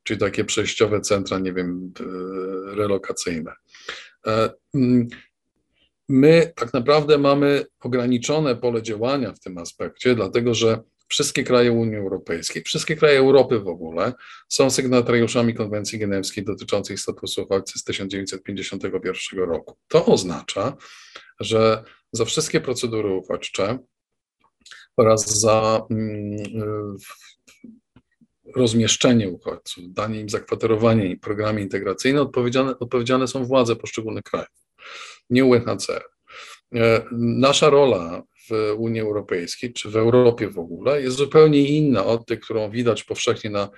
czyli 0.03 0.19
takie 0.19 0.45
przejściowe 0.45 1.01
centra, 1.01 1.39
nie 1.39 1.53
wiem, 1.53 1.93
e, 1.99 2.03
relokacyjne. 2.75 3.51
My 6.09 6.53
tak 6.55 6.73
naprawdę 6.73 7.17
mamy 7.17 7.65
ograniczone 7.79 8.55
pole 8.55 8.81
działania 8.83 9.33
w 9.33 9.39
tym 9.39 9.57
aspekcie, 9.57 10.15
dlatego 10.15 10.53
że 10.53 10.81
wszystkie 11.07 11.43
kraje 11.43 11.71
Unii 11.71 11.95
Europejskiej, 11.95 12.63
wszystkie 12.63 12.95
kraje 12.95 13.19
Europy 13.19 13.59
w 13.59 13.67
ogóle 13.67 14.13
są 14.47 14.69
sygnatariuszami 14.69 15.53
konwencji 15.53 15.99
genewskiej 15.99 16.45
dotyczącej 16.45 16.97
statusu 16.97 17.43
uchodźcy 17.43 17.79
z 17.79 17.83
1951 17.83 19.39
roku. 19.39 19.77
To 19.87 20.05
oznacza, 20.05 20.77
że 21.39 21.83
za 22.11 22.25
wszystkie 22.25 22.61
procedury 22.61 23.09
uchodźcze 23.13 23.79
oraz 24.97 25.39
za 25.39 25.81
mm, 25.91 26.97
rozmieszczenie 28.55 29.29
uchodźców, 29.29 29.93
danie 29.93 30.19
im 30.19 30.29
zakwaterowania 30.29 31.05
i 31.05 31.17
programy 31.17 31.61
integracyjne 31.61 32.21
odpowiedzialne, 32.21 32.79
odpowiedzialne 32.79 33.27
są 33.27 33.45
władze 33.45 33.75
poszczególnych 33.75 34.23
krajów, 34.23 34.68
nie 35.29 35.45
UNHCR. 35.45 36.03
E, 36.75 37.05
nasza 37.11 37.69
rola 37.69 38.23
w 38.49 38.73
Unii 38.77 39.01
Europejskiej, 39.01 39.73
czy 39.73 39.89
w 39.89 39.95
Europie 39.95 40.49
w 40.49 40.59
ogóle, 40.59 41.01
jest 41.01 41.17
zupełnie 41.17 41.67
inna 41.67 42.05
od 42.05 42.25
tej, 42.25 42.39
którą 42.39 42.71
widać 42.71 43.03
powszechnie 43.03 43.49
na, 43.49 43.69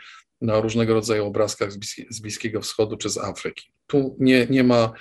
na 0.41 0.61
różnego 0.61 0.93
rodzaju 0.93 1.25
obrazkach 1.25 1.71
z, 1.71 1.77
z 2.09 2.19
Bliskiego 2.19 2.61
Wschodu 2.61 2.97
czy 2.97 3.09
z 3.09 3.17
Afryki. 3.17 3.71
Tu 3.87 4.15
nie, 4.19 4.47
nie 4.49 4.63
ma, 4.63 4.93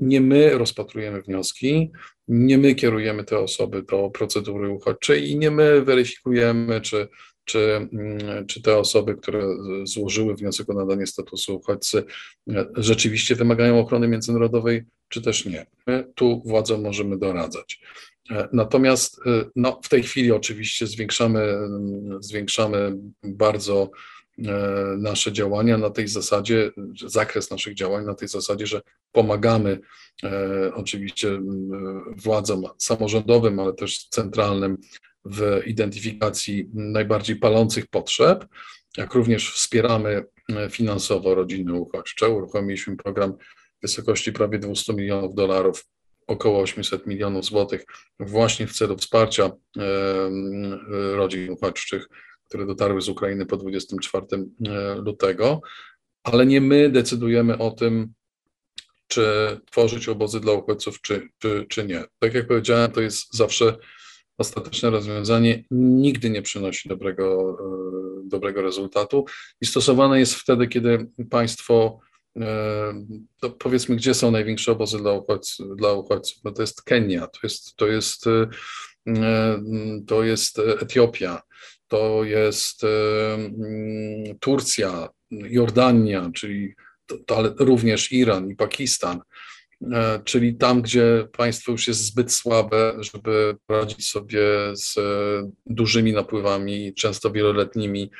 nie 0.00 0.20
my 0.20 0.58
rozpatrujemy 0.58 1.22
wnioski, 1.22 1.90
nie 2.28 2.58
my 2.58 2.74
kierujemy 2.74 3.24
te 3.24 3.38
osoby 3.38 3.82
do 3.82 4.10
procedury 4.10 4.68
uchodźczej 4.68 5.30
i 5.30 5.38
nie 5.38 5.50
my 5.50 5.82
weryfikujemy, 5.82 6.80
czy, 6.80 7.08
czy, 7.48 7.88
mm, 7.92 8.46
czy 8.46 8.62
te 8.62 8.78
osoby, 8.78 9.14
które 9.14 9.42
złożyły 9.84 10.34
wniosek 10.34 10.70
o 10.70 10.74
nadanie 10.74 11.06
statusu 11.06 11.56
uchodźcy, 11.56 12.04
rzeczywiście 12.76 13.34
wymagają 13.34 13.80
ochrony 13.80 14.08
międzynarodowej, 14.08 14.84
czy 15.08 15.22
też 15.22 15.46
nie. 15.46 15.66
My 15.86 16.12
tu 16.14 16.42
władzom 16.44 16.82
możemy 16.82 17.18
doradzać. 17.18 17.80
E, 18.30 18.48
natomiast 18.52 19.20
e, 19.26 19.44
no, 19.56 19.80
w 19.82 19.88
tej 19.88 20.02
chwili 20.02 20.32
oczywiście 20.32 20.86
zwiększamy, 20.86 21.40
mm, 21.40 22.22
zwiększamy 22.22 22.96
bardzo 23.22 23.90
e, 24.38 24.42
nasze 24.98 25.32
działania 25.32 25.78
na 25.78 25.90
tej 25.90 26.08
zasadzie, 26.08 26.70
zakres 27.06 27.50
naszych 27.50 27.74
działań 27.74 28.04
na 28.04 28.14
tej 28.14 28.28
zasadzie, 28.28 28.66
że 28.66 28.80
pomagamy 29.12 29.80
oczywiście 30.74 31.28
mm, 31.28 32.14
władzom 32.16 32.64
samorządowym, 32.78 33.60
ale 33.60 33.72
też 33.72 34.08
centralnym 34.08 34.78
w 35.24 35.62
identyfikacji 35.66 36.70
najbardziej 36.74 37.36
palących 37.36 37.86
potrzeb, 37.86 38.46
jak 38.96 39.14
również 39.14 39.52
wspieramy 39.52 40.24
finansowo 40.70 41.34
rodziny 41.34 41.72
uchodźcze. 41.72 42.28
Uruchomiliśmy 42.28 42.96
program 42.96 43.32
w 43.32 43.82
wysokości 43.82 44.32
prawie 44.32 44.58
200 44.58 44.92
milionów 44.92 45.34
dolarów 45.34 45.84
około 46.26 46.60
800 46.60 47.06
milionów 47.06 47.44
złotych 47.44 47.84
właśnie 48.20 48.66
w 48.66 48.72
celu 48.72 48.96
wsparcia 48.96 49.50
rodzin 51.12 51.50
uchodźczych, 51.50 52.08
które 52.44 52.66
dotarły 52.66 53.02
z 53.02 53.08
Ukrainy 53.08 53.46
po 53.46 53.56
24 53.56 54.26
e, 54.32 54.94
lutego, 54.94 55.60
ale 56.22 56.46
nie 56.46 56.60
my 56.60 56.90
decydujemy 56.90 57.58
o 57.58 57.70
tym, 57.70 58.12
czy 59.08 59.26
tworzyć 59.70 60.08
obozy 60.08 60.40
dla 60.40 60.52
uchodźców, 60.52 61.00
czy, 61.00 61.28
czy, 61.38 61.66
czy 61.68 61.86
nie. 61.86 62.04
Tak 62.18 62.34
jak 62.34 62.46
powiedziałem, 62.46 62.92
to 62.92 63.00
jest 63.00 63.36
zawsze 63.36 63.76
ostateczne 64.38 64.90
rozwiązanie, 64.90 65.64
nigdy 65.70 66.30
nie 66.30 66.42
przynosi 66.42 66.88
dobrego, 66.88 67.56
e, 67.60 68.28
dobrego 68.28 68.62
rezultatu 68.62 69.24
i 69.60 69.66
stosowane 69.66 70.18
jest 70.18 70.34
wtedy, 70.34 70.68
kiedy 70.68 71.06
państwo 71.30 72.00
to 73.40 73.50
powiedzmy, 73.50 73.96
gdzie 73.96 74.14
są 74.14 74.30
największe 74.30 74.72
obozy 74.72 74.98
dla 74.98 75.12
uchodźców? 75.12 75.76
Dla 75.76 75.92
uchodźców? 75.92 76.44
No 76.44 76.52
to 76.52 76.62
jest 76.62 76.82
Kenia, 76.82 77.26
to 77.26 77.38
jest, 77.42 77.76
to 77.76 77.86
jest, 77.86 78.26
e, 78.26 79.62
to 80.06 80.24
jest 80.24 80.58
Etiopia, 80.58 81.42
to 81.88 82.24
jest 82.24 82.84
e, 82.84 83.34
mm, 83.34 84.38
Turcja, 84.40 85.08
Jordania, 85.30 86.30
czyli 86.34 86.74
to, 87.06 87.18
to, 87.26 87.36
ale 87.36 87.54
również 87.58 88.12
Iran 88.12 88.50
i 88.50 88.56
Pakistan, 88.56 89.18
e, 89.18 89.22
czyli 90.24 90.56
tam, 90.56 90.82
gdzie 90.82 91.28
państwo 91.36 91.72
już 91.72 91.88
jest 91.88 92.04
zbyt 92.04 92.32
słabe, 92.32 92.96
żeby 92.98 93.56
radzić 93.68 94.08
sobie 94.08 94.42
z 94.74 94.98
dużymi 95.66 96.12
napływami, 96.12 96.94
często 96.94 97.30
wieloletnimi 97.30 98.10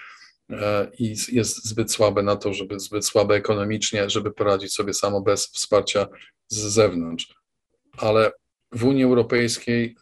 E, 0.52 0.90
i 0.98 1.16
jest 1.32 1.64
zbyt 1.64 1.92
słabe 1.92 2.22
na 2.22 2.36
to, 2.36 2.54
żeby 2.54 2.80
zbyt 2.80 3.06
słabe 3.06 3.34
ekonomicznie, 3.34 4.10
żeby 4.10 4.30
poradzić 4.32 4.72
sobie 4.72 4.94
samo 4.94 5.20
bez 5.20 5.46
wsparcia 5.46 6.06
z 6.48 6.56
zewnątrz. 6.56 7.34
Ale 7.98 8.32
w 8.72 8.84
Unii 8.84 9.04
Europejskiej 9.04 9.96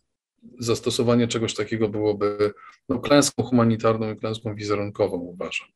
zastosowanie 0.59 1.29
czegoś 1.29 1.55
takiego 1.55 1.89
byłoby 1.89 2.53
no, 2.89 2.99
klęską 2.99 3.43
humanitarną 3.43 4.13
i 4.13 4.17
klęską 4.17 4.55
wizerunkową, 4.55 5.17
uważam. 5.17 5.69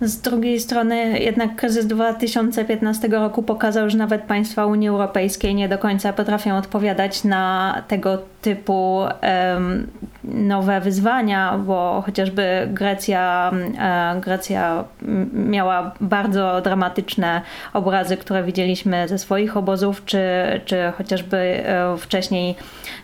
Z 0.00 0.20
drugiej 0.20 0.60
strony 0.60 1.18
jednak 1.18 1.56
kryzys 1.56 1.86
2015 1.86 3.08
roku 3.08 3.42
pokazał, 3.42 3.90
że 3.90 3.98
nawet 3.98 4.22
państwa 4.22 4.66
Unii 4.66 4.88
Europejskiej 4.88 5.54
nie 5.54 5.68
do 5.68 5.78
końca 5.78 6.12
potrafią 6.12 6.56
odpowiadać 6.56 7.24
na 7.24 7.74
tego 7.88 8.18
typu 8.42 8.96
um, 8.98 9.86
nowe 10.24 10.80
wyzwania, 10.80 11.58
bo 11.58 12.02
chociażby 12.06 12.68
Grecja, 12.72 13.52
e, 13.78 14.20
Grecja 14.20 14.84
miała 15.32 15.94
bardzo 16.00 16.60
dramatyczne 16.60 17.42
obrazy, 17.72 18.16
które 18.16 18.42
widzieliśmy 18.44 19.08
ze 19.08 19.18
swoich 19.18 19.56
obozów, 19.56 20.04
czy, 20.04 20.20
czy 20.64 20.92
chociażby 20.98 21.36
e, 21.36 21.96
wcześniej 21.96 22.54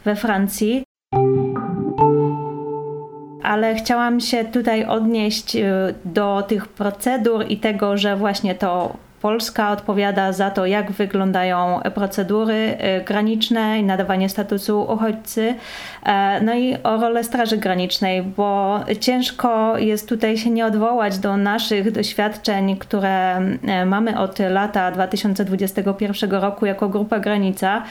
we 0.05 0.17
Francji 0.17 0.85
ale 3.45 3.75
chciałam 3.75 4.21
się 4.21 4.45
tutaj 4.45 4.85
odnieść 4.85 5.57
y, 5.57 5.65
do 6.05 6.45
tych 6.49 6.69
procedur 6.69 7.45
i 7.49 7.57
tego, 7.57 7.97
że 7.97 8.17
właśnie 8.17 8.55
to 8.55 8.97
Polska 9.25 9.71
odpowiada 9.71 10.33
za 10.33 10.51
to, 10.51 10.67
jak 10.67 10.93
wyglądają 10.93 11.81
procedury 11.95 12.55
y, 13.01 13.05
graniczne 13.05 13.81
i 13.81 13.85
nadawanie 13.85 14.29
statusu 14.29 14.83
uchodźcy, 14.83 15.55
e, 16.07 16.41
no 16.41 16.55
i 16.55 16.77
o 16.83 16.97
rolę 16.97 17.25
Straży 17.25 17.57
Granicznej, 17.57 18.23
bo 18.23 18.81
ciężko 19.01 19.79
jest 19.79 20.09
tutaj 20.09 20.39
się 20.39 20.51
nie 20.51 20.67
odwołać 20.67 21.19
do 21.19 21.37
naszych 21.37 21.93
doświadczeń, 21.93 22.77
które 22.77 23.37
e, 23.37 23.87
mamy 23.87 24.19
od 24.19 24.39
lata 24.39 24.91
2021 24.91 26.31
roku 26.31 26.67
jako 26.67 26.89
Grupa 26.89 27.19
Granica 27.19 27.83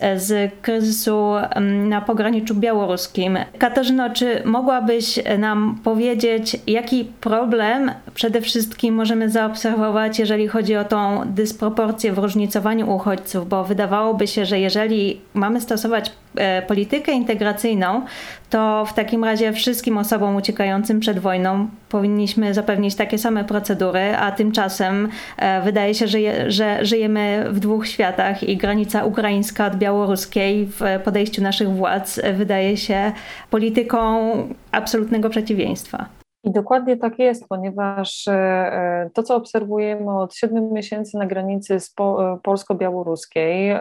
e, 0.00 0.18
z 0.18 0.52
kryzysu 0.62 1.32
na 1.60 2.00
pograniczu 2.00 2.54
białoruskim. 2.54 3.38
Katarzyno, 3.58 4.10
czy 4.10 4.42
mogłabyś 4.44 5.20
nam 5.38 5.78
powiedzieć, 5.84 6.56
jaki 6.66 7.04
problem 7.04 7.90
przede 8.14 8.40
wszystkim 8.40 8.94
możemy 8.94 9.30
zaobserwować, 9.30 10.18
jeżeli 10.18 10.48
chodzi 10.48 10.76
o 10.76 10.81
o 10.82 10.84
tą 10.84 11.22
dysproporcję 11.26 12.12
w 12.12 12.18
różnicowaniu 12.18 12.94
uchodźców, 12.94 13.48
bo 13.48 13.64
wydawałoby 13.64 14.26
się, 14.26 14.44
że 14.44 14.60
jeżeli 14.60 15.20
mamy 15.34 15.60
stosować 15.60 16.12
e, 16.36 16.62
politykę 16.62 17.12
integracyjną, 17.12 18.02
to 18.50 18.84
w 18.88 18.92
takim 18.92 19.24
razie 19.24 19.52
wszystkim 19.52 19.98
osobom 19.98 20.36
uciekającym 20.36 21.00
przed 21.00 21.18
wojną 21.18 21.68
powinniśmy 21.88 22.54
zapewnić 22.54 22.94
takie 22.94 23.18
same 23.18 23.44
procedury, 23.44 24.16
a 24.16 24.32
tymczasem 24.32 25.08
e, 25.36 25.62
wydaje 25.62 25.94
się, 25.94 26.08
że, 26.08 26.50
że 26.50 26.84
żyjemy 26.84 27.44
w 27.50 27.60
dwóch 27.60 27.88
światach 27.88 28.42
i 28.42 28.56
granica 28.56 29.04
ukraińska 29.04 29.66
od 29.66 29.76
białoruskiej 29.76 30.66
w 30.66 30.80
podejściu 31.04 31.42
naszych 31.42 31.70
władz 31.70 32.20
wydaje 32.34 32.76
się 32.76 33.12
polityką 33.50 34.32
absolutnego 34.72 35.30
przeciwieństwa. 35.30 36.21
I 36.44 36.50
dokładnie 36.50 36.96
tak 36.96 37.18
jest, 37.18 37.48
ponieważ 37.48 38.28
e, 38.28 38.32
e, 38.32 39.10
to, 39.14 39.22
co 39.22 39.36
obserwujemy 39.36 40.18
od 40.18 40.34
siedmiu 40.34 40.70
miesięcy 40.72 41.18
na 41.18 41.26
granicy 41.26 41.74
e, 41.74 42.38
polsko-białoruskiej, 42.42 43.76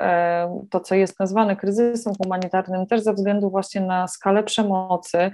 to, 0.69 0.79
co 0.79 0.95
jest 0.95 1.19
nazwane 1.19 1.55
kryzysem 1.55 2.13
humanitarnym, 2.23 2.87
też 2.87 3.01
ze 3.01 3.13
względu 3.13 3.49
właśnie 3.49 3.81
na 3.81 4.07
skalę 4.07 4.43
przemocy, 4.43 5.31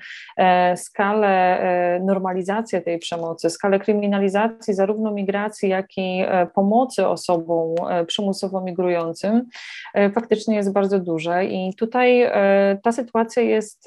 skalę 0.76 1.60
normalizacji 2.04 2.82
tej 2.82 3.00
przemocy, 3.00 3.50
skalę 3.50 3.80
kryminalizacji 3.80 4.74
zarówno 4.74 5.12
migracji, 5.12 5.70
jak 5.70 5.86
i 5.98 6.26
pomocy 6.56 7.08
osobom 7.08 7.76
przymusowo 8.08 8.62
migrującym, 8.62 9.46
faktycznie 10.14 10.56
jest 10.56 10.74
bardzo 10.74 11.00
duże. 11.00 11.46
I 11.46 11.74
tutaj 11.76 12.32
ta 12.84 12.92
sytuacja 12.92 13.44
jest 13.44 13.86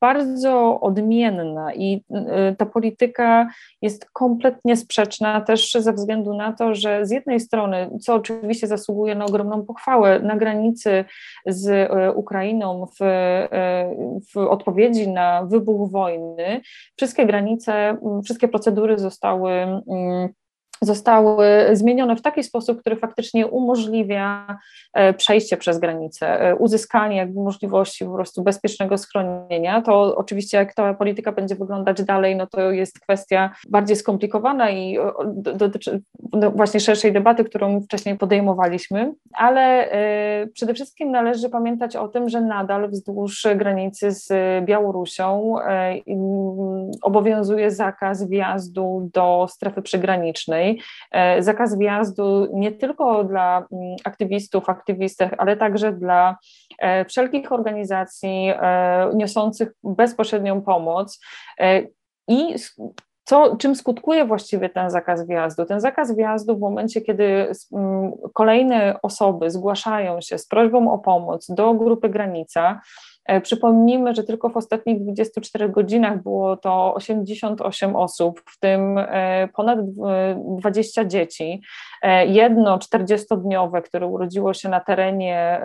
bardzo 0.00 0.80
odmienna 0.80 1.74
i 1.74 2.03
ta 2.58 2.66
polityka 2.66 3.48
jest 3.82 4.10
kompletnie 4.12 4.76
sprzeczna 4.76 5.40
też 5.40 5.72
ze 5.72 5.92
względu 5.92 6.34
na 6.34 6.52
to, 6.52 6.74
że 6.74 7.06
z 7.06 7.10
jednej 7.10 7.40
strony, 7.40 7.90
co 8.00 8.14
oczywiście 8.14 8.66
zasługuje 8.66 9.14
na 9.14 9.24
ogromną 9.24 9.64
pochwałę, 9.66 10.20
na 10.20 10.36
granicy 10.36 11.04
z 11.46 11.66
y, 11.68 12.12
Ukrainą 12.14 12.86
w, 12.86 13.02
y, 13.02 13.48
w 14.34 14.36
odpowiedzi 14.36 15.08
na 15.08 15.44
wybuch 15.44 15.90
wojny, 15.90 16.60
wszystkie 16.96 17.26
granice, 17.26 17.96
wszystkie 18.24 18.48
procedury 18.48 18.98
zostały 18.98 19.50
mm, 19.50 20.28
zostały 20.80 21.46
zmienione 21.72 22.16
w 22.16 22.22
taki 22.22 22.42
sposób, 22.42 22.80
który 22.80 22.96
faktycznie 22.96 23.46
umożliwia 23.46 24.58
e, 24.92 25.14
przejście 25.14 25.56
przez 25.56 25.78
granicę, 25.78 26.40
e, 26.40 26.56
uzyskanie 26.56 27.16
jakby 27.16 27.40
możliwości 27.40 28.04
po 28.04 28.14
prostu 28.14 28.42
bezpiecznego 28.42 28.98
schronienia. 28.98 29.82
To 29.82 30.16
oczywiście 30.16 30.56
jak 30.56 30.74
ta 30.74 30.94
polityka 30.94 31.32
będzie 31.32 31.54
wyglądać 31.54 32.02
dalej, 32.02 32.36
no 32.36 32.46
to 32.46 32.70
jest 32.70 33.00
kwestia 33.00 33.50
bardziej 33.68 33.96
skomplikowana 33.96 34.70
i 34.70 34.98
dotyczy 35.34 36.02
no 36.32 36.50
właśnie 36.50 36.80
szerszej 36.80 37.12
debaty, 37.12 37.44
którą 37.44 37.80
wcześniej 37.80 38.18
podejmowaliśmy, 38.18 39.12
ale 39.32 39.90
e, 39.90 40.46
przede 40.46 40.74
wszystkim 40.74 41.10
należy 41.10 41.50
pamiętać 41.50 41.96
o 41.96 42.08
tym, 42.08 42.28
że 42.28 42.40
nadal 42.40 42.90
wzdłuż 42.90 43.46
granicy 43.56 44.10
z 44.10 44.32
Białorusią 44.64 45.56
obowiązuje 47.02 47.70
zakaz 47.70 48.28
wjazdu 48.28 49.10
do 49.12 49.46
strefy 49.50 49.82
przygranicznej. 49.82 50.63
E, 51.10 51.42
zakaz 51.42 51.78
wjazdu 51.78 52.48
nie 52.52 52.72
tylko 52.72 53.24
dla 53.24 53.66
mm, 53.72 53.96
aktywistów, 54.04 54.68
aktywistek, 54.68 55.34
ale 55.38 55.56
także 55.56 55.92
dla 55.92 56.36
e, 56.78 57.04
wszelkich 57.04 57.52
organizacji 57.52 58.52
e, 58.54 59.10
niosących 59.14 59.68
bezpośrednią 59.84 60.62
pomoc. 60.62 61.20
I 62.28 62.54
co, 63.24 63.56
czym 63.56 63.76
skutkuje 63.76 64.24
właściwie 64.24 64.68
ten 64.68 64.90
zakaz 64.90 65.26
wjazdu? 65.26 65.64
Ten 65.64 65.80
zakaz 65.80 66.16
wjazdu 66.16 66.56
w 66.56 66.60
momencie, 66.60 67.00
kiedy 67.00 67.52
mm, 67.72 68.12
kolejne 68.34 68.98
osoby 69.02 69.50
zgłaszają 69.50 70.20
się 70.20 70.38
z 70.38 70.46
prośbą 70.46 70.92
o 70.92 70.98
pomoc 70.98 71.46
do 71.48 71.74
grupy 71.74 72.08
granica, 72.08 72.80
przypomnijmy, 73.42 74.14
że 74.14 74.24
tylko 74.24 74.48
w 74.48 74.56
ostatnich 74.56 75.02
24 75.02 75.68
godzinach 75.68 76.22
było 76.22 76.56
to 76.56 76.94
88 76.94 77.96
osób, 77.96 78.42
w 78.46 78.58
tym 78.58 78.98
e, 78.98 79.48
ponad 79.56 79.78
20 80.58 81.04
dzieci. 81.04 81.62
E, 82.02 82.26
jedno 82.26 82.78
40-dniowe, 82.78 83.82
które 83.82 84.06
urodziło 84.06 84.54
się 84.54 84.68
na 84.68 84.80
terenie 84.80 85.60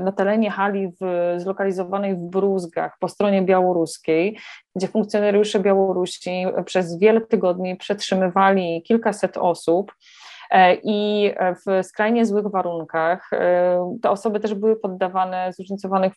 na 0.00 0.12
terenie 0.12 0.50
hali 0.50 0.88
w, 1.00 1.34
zlokalizowanej 1.36 2.14
w 2.14 2.20
Bruzgach 2.20 2.96
po 3.00 3.08
stronie 3.08 3.42
białoruskiej, 3.42 4.38
gdzie 4.76 4.88
funkcjonariusze 4.88 5.60
Białorusi 5.60 6.46
przez 6.64 6.98
wiele 6.98 7.20
tygodni 7.20 7.76
przetrzymywali 7.76 8.82
kilkaset 8.82 9.36
osób. 9.36 9.92
E, 10.50 10.74
i 10.74 11.30
w 11.66 11.86
skrajnie 11.86 12.26
złych 12.26 12.46
warunkach. 12.46 13.32
E, 13.32 13.98
te 14.02 14.10
osoby 14.10 14.40
też 14.40 14.54
były 14.54 14.76
poddawane 14.76 15.52
zróżnicowanych, 15.52 16.12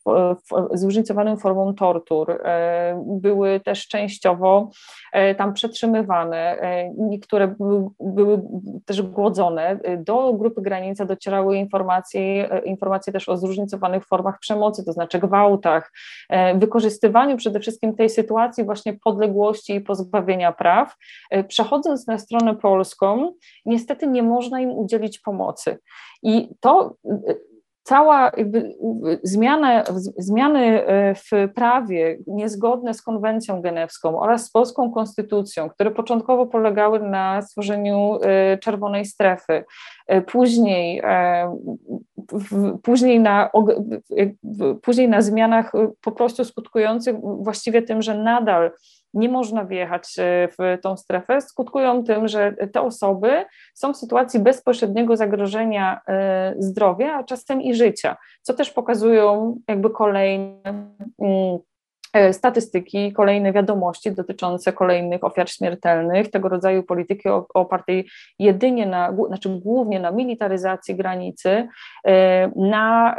zróżnicowanym 0.74 1.38
formom 1.38 1.76
tortur, 1.76 2.32
e, 2.32 3.04
były 3.08 3.60
też 3.60 3.88
częściowo 3.88 4.70
tam 5.38 5.54
przetrzymywane, 5.54 6.58
niektóre 6.98 7.48
były, 7.48 7.90
były 8.00 8.42
też 8.86 9.02
głodzone. 9.02 9.80
Do 9.98 10.34
grupy 10.34 10.62
granica 10.62 11.06
docierały 11.06 11.58
informacje, 11.58 12.50
informacje 12.66 13.14
też 13.14 13.30
o 13.30 13.38
zróżnicowanych 13.38 14.06
formach 14.06 14.40
przemocy, 14.40 14.86
to 14.86 14.94
znaczy 14.94 15.20
gwałtach, 15.20 15.92
wykorzystywaniu 16.56 17.38
przede 17.38 17.60
wszystkim 17.60 17.96
tej 17.96 18.10
sytuacji 18.10 18.64
właśnie 18.64 18.94
podległości 18.94 19.76
i 19.76 19.82
pozbawienia 19.82 20.52
praw. 20.52 20.96
Przechodząc 21.48 22.08
na 22.08 22.18
stronę 22.18 22.56
polską, 22.56 23.34
niestety 23.66 24.08
nie 24.08 24.23
można 24.24 24.62
im 24.62 24.72
udzielić 24.72 25.20
pomocy. 25.20 25.78
I 26.24 26.50
to 26.60 26.96
cała 27.84 28.32
jakby 28.38 28.76
zmiana, 29.24 29.84
zmiany 30.18 30.86
e, 30.86 31.16
w 31.16 31.54
prawie 31.56 32.18
niezgodne 32.28 32.94
z 32.94 33.02
konwencją 33.02 33.62
genewską 33.62 34.20
oraz 34.20 34.46
z 34.46 34.52
polską 34.52 34.92
konstytucją, 34.92 35.70
które 35.70 35.92
początkowo 35.92 36.46
polegały 36.46 37.00
na 37.00 37.42
stworzeniu 37.42 38.20
czerwonej 38.62 39.06
strefy, 39.06 39.64
później, 40.28 41.02
później, 42.84 43.20
na, 43.20 43.50
później 44.82 45.10
na 45.10 45.22
zmianach 45.22 45.72
po 46.02 46.12
prostu 46.12 46.46
skutkujących 46.46 47.16
właściwie 47.22 47.82
tym, 47.82 48.02
że 48.02 48.18
nadal 48.18 48.72
nie 49.14 49.30
można 49.30 49.66
wjechać 49.66 50.20
e, 50.20 50.48
w 50.48 50.82
tą 50.82 50.98
strefę, 50.98 51.42
skutkują 51.42 52.04
tym, 52.04 52.28
że 52.28 52.54
te 52.74 52.82
osoby 52.82 53.46
są 53.74 53.94
w 53.94 53.98
sytuacji 53.98 54.40
bezpośredniego 54.40 55.18
zagrożenia 55.18 56.02
e, 56.08 56.56
zdrowia, 56.60 57.16
a 57.16 57.24
czasem 57.24 57.62
i 57.62 57.76
życia, 57.76 58.18
co 58.42 58.54
też 58.54 58.72
pokazują 58.72 59.58
jakby 59.68 59.90
kolejne 59.90 60.90
mm, 61.20 61.58
e, 62.14 62.34
statystyki, 62.34 63.14
kolejne 63.14 63.54
wiadomości 63.54 64.12
dotyczące 64.12 64.74
kolejnych 64.74 65.24
ofiar 65.24 65.50
śmiertelnych, 65.50 66.32
tego 66.32 66.50
rodzaju 66.50 66.84
polityki 66.84 67.30
opartej 67.54 68.10
jedynie 68.40 68.86
na, 68.86 69.16
znaczy 69.28 69.50
głównie 69.50 70.00
na 70.00 70.12
militaryzacji 70.12 70.96
granicy, 70.96 71.68
na 72.56 73.16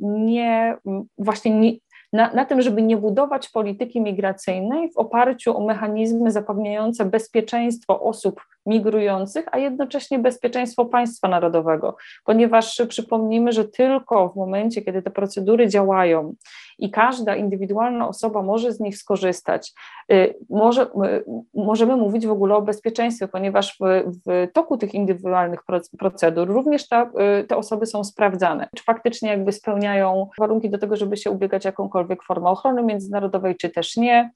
nie, 0.00 0.76
właśnie 1.18 1.50
nie, 1.60 1.72
na, 2.12 2.32
na 2.32 2.44
tym, 2.44 2.62
żeby 2.62 2.82
nie 2.82 2.96
budować 2.96 3.48
polityki 3.48 4.00
migracyjnej 4.00 4.92
w 4.92 4.98
oparciu 4.98 5.56
o 5.56 5.66
mechanizmy 5.66 6.30
zapewniające 6.30 7.04
bezpieczeństwo 7.04 8.00
osób 8.00 8.40
migrujących, 8.66 9.46
a 9.52 9.58
jednocześnie 9.58 10.18
bezpieczeństwo 10.18 10.84
państwa 10.84 11.28
narodowego, 11.28 11.96
ponieważ 12.24 12.82
przypomnijmy, 12.88 13.52
że 13.52 13.64
tylko 13.64 14.28
w 14.28 14.36
momencie, 14.36 14.82
kiedy 14.82 15.02
te 15.02 15.10
procedury 15.10 15.68
działają 15.68 16.34
i 16.80 16.90
każda 16.90 17.36
indywidualna 17.36 18.08
osoba 18.08 18.42
może 18.42 18.72
z 18.72 18.80
nich 18.80 18.98
skorzystać, 18.98 19.72
y, 20.12 20.34
może, 20.50 20.82
y, 20.82 21.24
możemy 21.54 21.96
mówić 21.96 22.26
w 22.26 22.30
ogóle 22.30 22.54
o 22.56 22.62
bezpieczeństwie, 22.62 23.28
ponieważ 23.28 23.76
w, 23.80 24.12
w 24.26 24.52
toku 24.52 24.76
tych 24.76 24.94
indywidualnych 24.94 25.60
procedur 25.98 26.48
również 26.48 26.88
ta, 26.88 27.10
y, 27.40 27.44
te 27.44 27.56
osoby 27.56 27.86
są 27.86 28.04
sprawdzane, 28.04 28.68
czy 28.76 28.84
faktycznie 28.84 29.28
jakby 29.30 29.52
spełniają 29.52 30.28
warunki 30.38 30.70
do 30.70 30.78
tego, 30.78 30.96
żeby 30.96 31.16
się 31.16 31.30
ubiegać 31.30 31.64
jakąkolwiek 31.64 32.22
formę 32.22 32.50
ochrony 32.50 32.82
międzynarodowej, 32.82 33.56
czy 33.56 33.70
też 33.70 33.96
nie. 33.96 34.30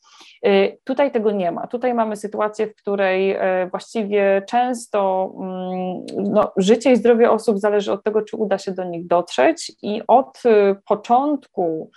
Tutaj 0.85 1.13
tego 1.13 1.31
nie 1.31 1.53
ma. 1.53 1.67
Tutaj 1.67 1.95
mamy 1.95 2.17
sytuację, 2.17 2.67
w 2.67 2.77
której 2.77 3.37
właściwie 3.71 4.14
często 4.49 5.31
mm, 5.41 6.31
no, 6.33 6.53
życie 6.57 6.93
i 6.93 6.97
zdrowie 6.97 7.31
osób 7.31 7.59
zależy 7.59 7.93
od 7.93 8.05
tego, 8.05 8.23
czy 8.23 8.37
uda 8.37 8.59
się 8.59 8.73
do 8.73 8.85
nich 8.85 9.07
dotrzeć 9.07 9.73
i 9.83 10.03
od 10.07 10.43
początku 10.87 11.91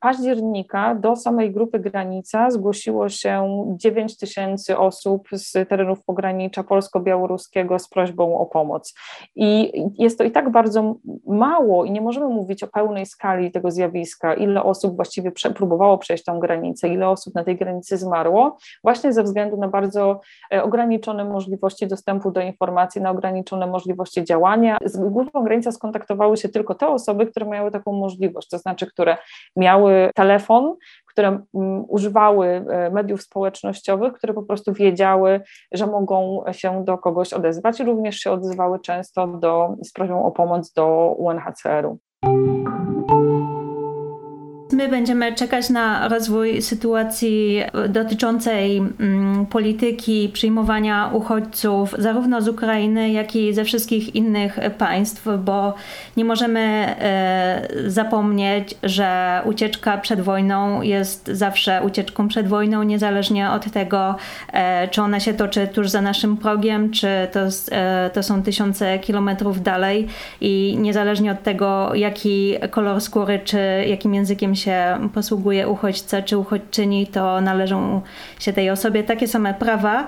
października 0.00 0.94
do 0.94 1.16
samej 1.16 1.52
grupy 1.52 1.78
granica 1.78 2.50
zgłosiło 2.50 3.08
się 3.08 3.64
9 3.76 4.16
tysięcy 4.16 4.78
osób 4.78 5.28
z 5.32 5.68
terenów 5.68 6.04
pogranicza 6.04 6.62
polsko-białoruskiego 6.62 7.78
z 7.78 7.88
prośbą 7.88 8.38
o 8.38 8.46
pomoc. 8.46 8.94
I 9.36 9.72
jest 9.98 10.18
to 10.18 10.24
i 10.24 10.30
tak 10.30 10.50
bardzo 10.50 10.94
mało 11.26 11.84
i 11.84 11.90
nie 11.90 12.00
możemy 12.00 12.28
mówić 12.28 12.62
o 12.62 12.66
pełnej 12.66 13.06
skali 13.06 13.50
tego 13.50 13.70
zjawiska, 13.70 14.34
ile 14.34 14.62
osób 14.62 14.96
właściwie 14.96 15.32
próbowało 15.54 15.98
przejść 15.98 16.24
tą 16.24 16.38
granicę, 16.38 16.88
ile 16.88 17.08
osób 17.08 17.34
na 17.34 17.44
tej 17.44 17.56
granicy 17.56 17.96
zmarło, 17.96 18.56
właśnie 18.84 19.12
ze 19.12 19.22
względu 19.22 19.56
na 19.56 19.68
bardzo 19.68 20.20
e, 20.52 20.62
ograniczone 20.62 21.24
możliwości 21.24 21.86
dostępu 21.86 22.30
do 22.30 22.40
informacji, 22.40 23.00
na 23.00 23.10
ograniczone 23.10 23.66
możliwości 23.66 24.24
działania. 24.24 24.78
Z 24.84 24.96
grupą 24.96 25.44
granica 25.44 25.72
skontaktowały 25.72 26.36
się 26.36 26.48
tylko 26.48 26.74
te 26.74 26.88
osoby, 26.88 27.26
które 27.26 27.46
miały 27.46 27.70
taką 27.70 27.92
możliwość, 27.92 28.48
to 28.48 28.58
znaczy, 28.58 28.86
które 28.86 29.16
miały 29.56 30.10
telefon, 30.14 30.76
które 31.06 31.28
mm, 31.28 31.84
używały 31.88 32.46
e, 32.46 32.90
mediów 32.90 33.22
społecznościowych, 33.22 34.12
które 34.12 34.34
po 34.34 34.42
prostu 34.42 34.72
wiedziały, 34.72 35.40
że 35.72 35.86
mogą 35.86 36.44
się 36.52 36.84
do 36.84 36.98
kogoś 36.98 37.32
odezwać 37.32 37.80
również 37.80 38.16
się 38.16 38.30
odzywały 38.30 38.80
często 38.80 39.26
do, 39.26 39.76
z 39.82 39.92
prośbą 39.92 40.24
o 40.24 40.30
pomoc 40.30 40.72
do 40.72 41.14
UNHCR-u. 41.18 41.98
My 44.80 44.88
będziemy 44.88 45.34
czekać 45.34 45.70
na 45.70 46.08
rozwój 46.08 46.62
sytuacji 46.62 47.62
dotyczącej 47.88 48.76
mm, 48.78 49.46
polityki 49.46 50.30
przyjmowania 50.32 51.10
uchodźców 51.12 51.94
zarówno 51.98 52.42
z 52.42 52.48
Ukrainy, 52.48 53.10
jak 53.10 53.36
i 53.36 53.54
ze 53.54 53.64
wszystkich 53.64 54.14
innych 54.14 54.58
państw, 54.78 55.28
bo 55.44 55.74
nie 56.16 56.24
możemy 56.24 56.60
e, 56.60 57.68
zapomnieć, 57.86 58.74
że 58.82 59.40
ucieczka 59.44 59.98
przed 59.98 60.20
wojną 60.20 60.82
jest 60.82 61.26
zawsze 61.26 61.82
ucieczką 61.82 62.28
przed 62.28 62.48
wojną, 62.48 62.82
niezależnie 62.82 63.50
od 63.50 63.70
tego, 63.70 64.16
e, 64.52 64.88
czy 64.88 65.02
ona 65.02 65.20
się 65.20 65.34
toczy 65.34 65.68
tuż 65.68 65.88
za 65.88 66.02
naszym 66.02 66.36
progiem, 66.36 66.90
czy 66.90 67.08
to, 67.32 67.40
e, 67.72 68.10
to 68.14 68.22
są 68.22 68.42
tysiące 68.42 68.98
kilometrów 68.98 69.62
dalej 69.62 70.06
i 70.40 70.76
niezależnie 70.78 71.32
od 71.32 71.42
tego, 71.42 71.94
jaki 71.94 72.54
kolor 72.70 73.00
skóry, 73.00 73.40
czy 73.44 73.58
jakim 73.86 74.14
językiem 74.14 74.54
się 74.54 74.69
się 74.70 75.08
posługuje 75.14 75.68
uchodźca 75.68 76.22
czy 76.22 76.38
uchodźczyni, 76.38 77.06
to 77.06 77.40
należą 77.40 78.00
się 78.40 78.52
tej 78.52 78.70
osobie. 78.70 79.04
Takie 79.04 79.28
same 79.28 79.54
prawa, 79.54 80.06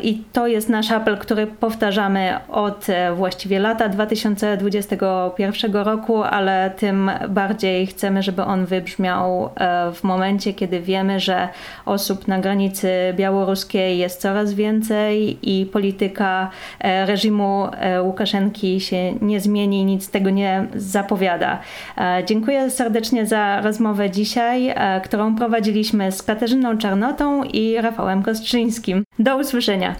i 0.00 0.22
to 0.32 0.46
jest 0.46 0.68
nasz 0.68 0.90
apel, 0.90 1.18
który 1.18 1.46
powtarzamy 1.46 2.34
od 2.48 2.88
e, 2.88 3.14
właściwie 3.14 3.58
lata 3.58 3.88
2021 3.88 5.72
roku, 5.72 6.22
ale 6.22 6.70
tym 6.76 7.10
bardziej 7.28 7.86
chcemy, 7.86 8.22
żeby 8.22 8.42
on 8.42 8.66
wybrzmiał 8.66 9.50
e, 9.56 9.92
w 9.92 10.04
momencie, 10.04 10.54
kiedy 10.54 10.80
wiemy, 10.80 11.20
że 11.20 11.48
osób 11.84 12.28
na 12.28 12.38
granicy 12.38 12.88
białoruskiej 13.16 13.98
jest 13.98 14.20
coraz 14.20 14.54
więcej 14.54 15.38
i 15.42 15.66
polityka 15.66 16.50
e, 16.80 17.06
reżimu 17.06 17.68
Łukaszenki 18.02 18.80
się 18.80 19.12
nie 19.20 19.40
zmieni, 19.40 19.84
nic 19.84 20.10
tego 20.10 20.30
nie 20.30 20.66
zapowiada. 20.74 21.58
Dziękuję 22.26 22.70
serdecznie 22.70 23.26
za 23.26 23.60
rozmowę 23.60 24.10
dzisiaj, 24.10 24.74
którą 25.04 25.36
prowadziliśmy 25.36 26.12
z 26.12 26.22
Katarzyną 26.22 26.78
Czarnotą 26.78 27.42
i 27.42 27.80
Rafałem 27.80 28.22
Kostrzyńskim. 28.22 29.04
Do 29.18 29.35
usłyszenia. 29.36 29.96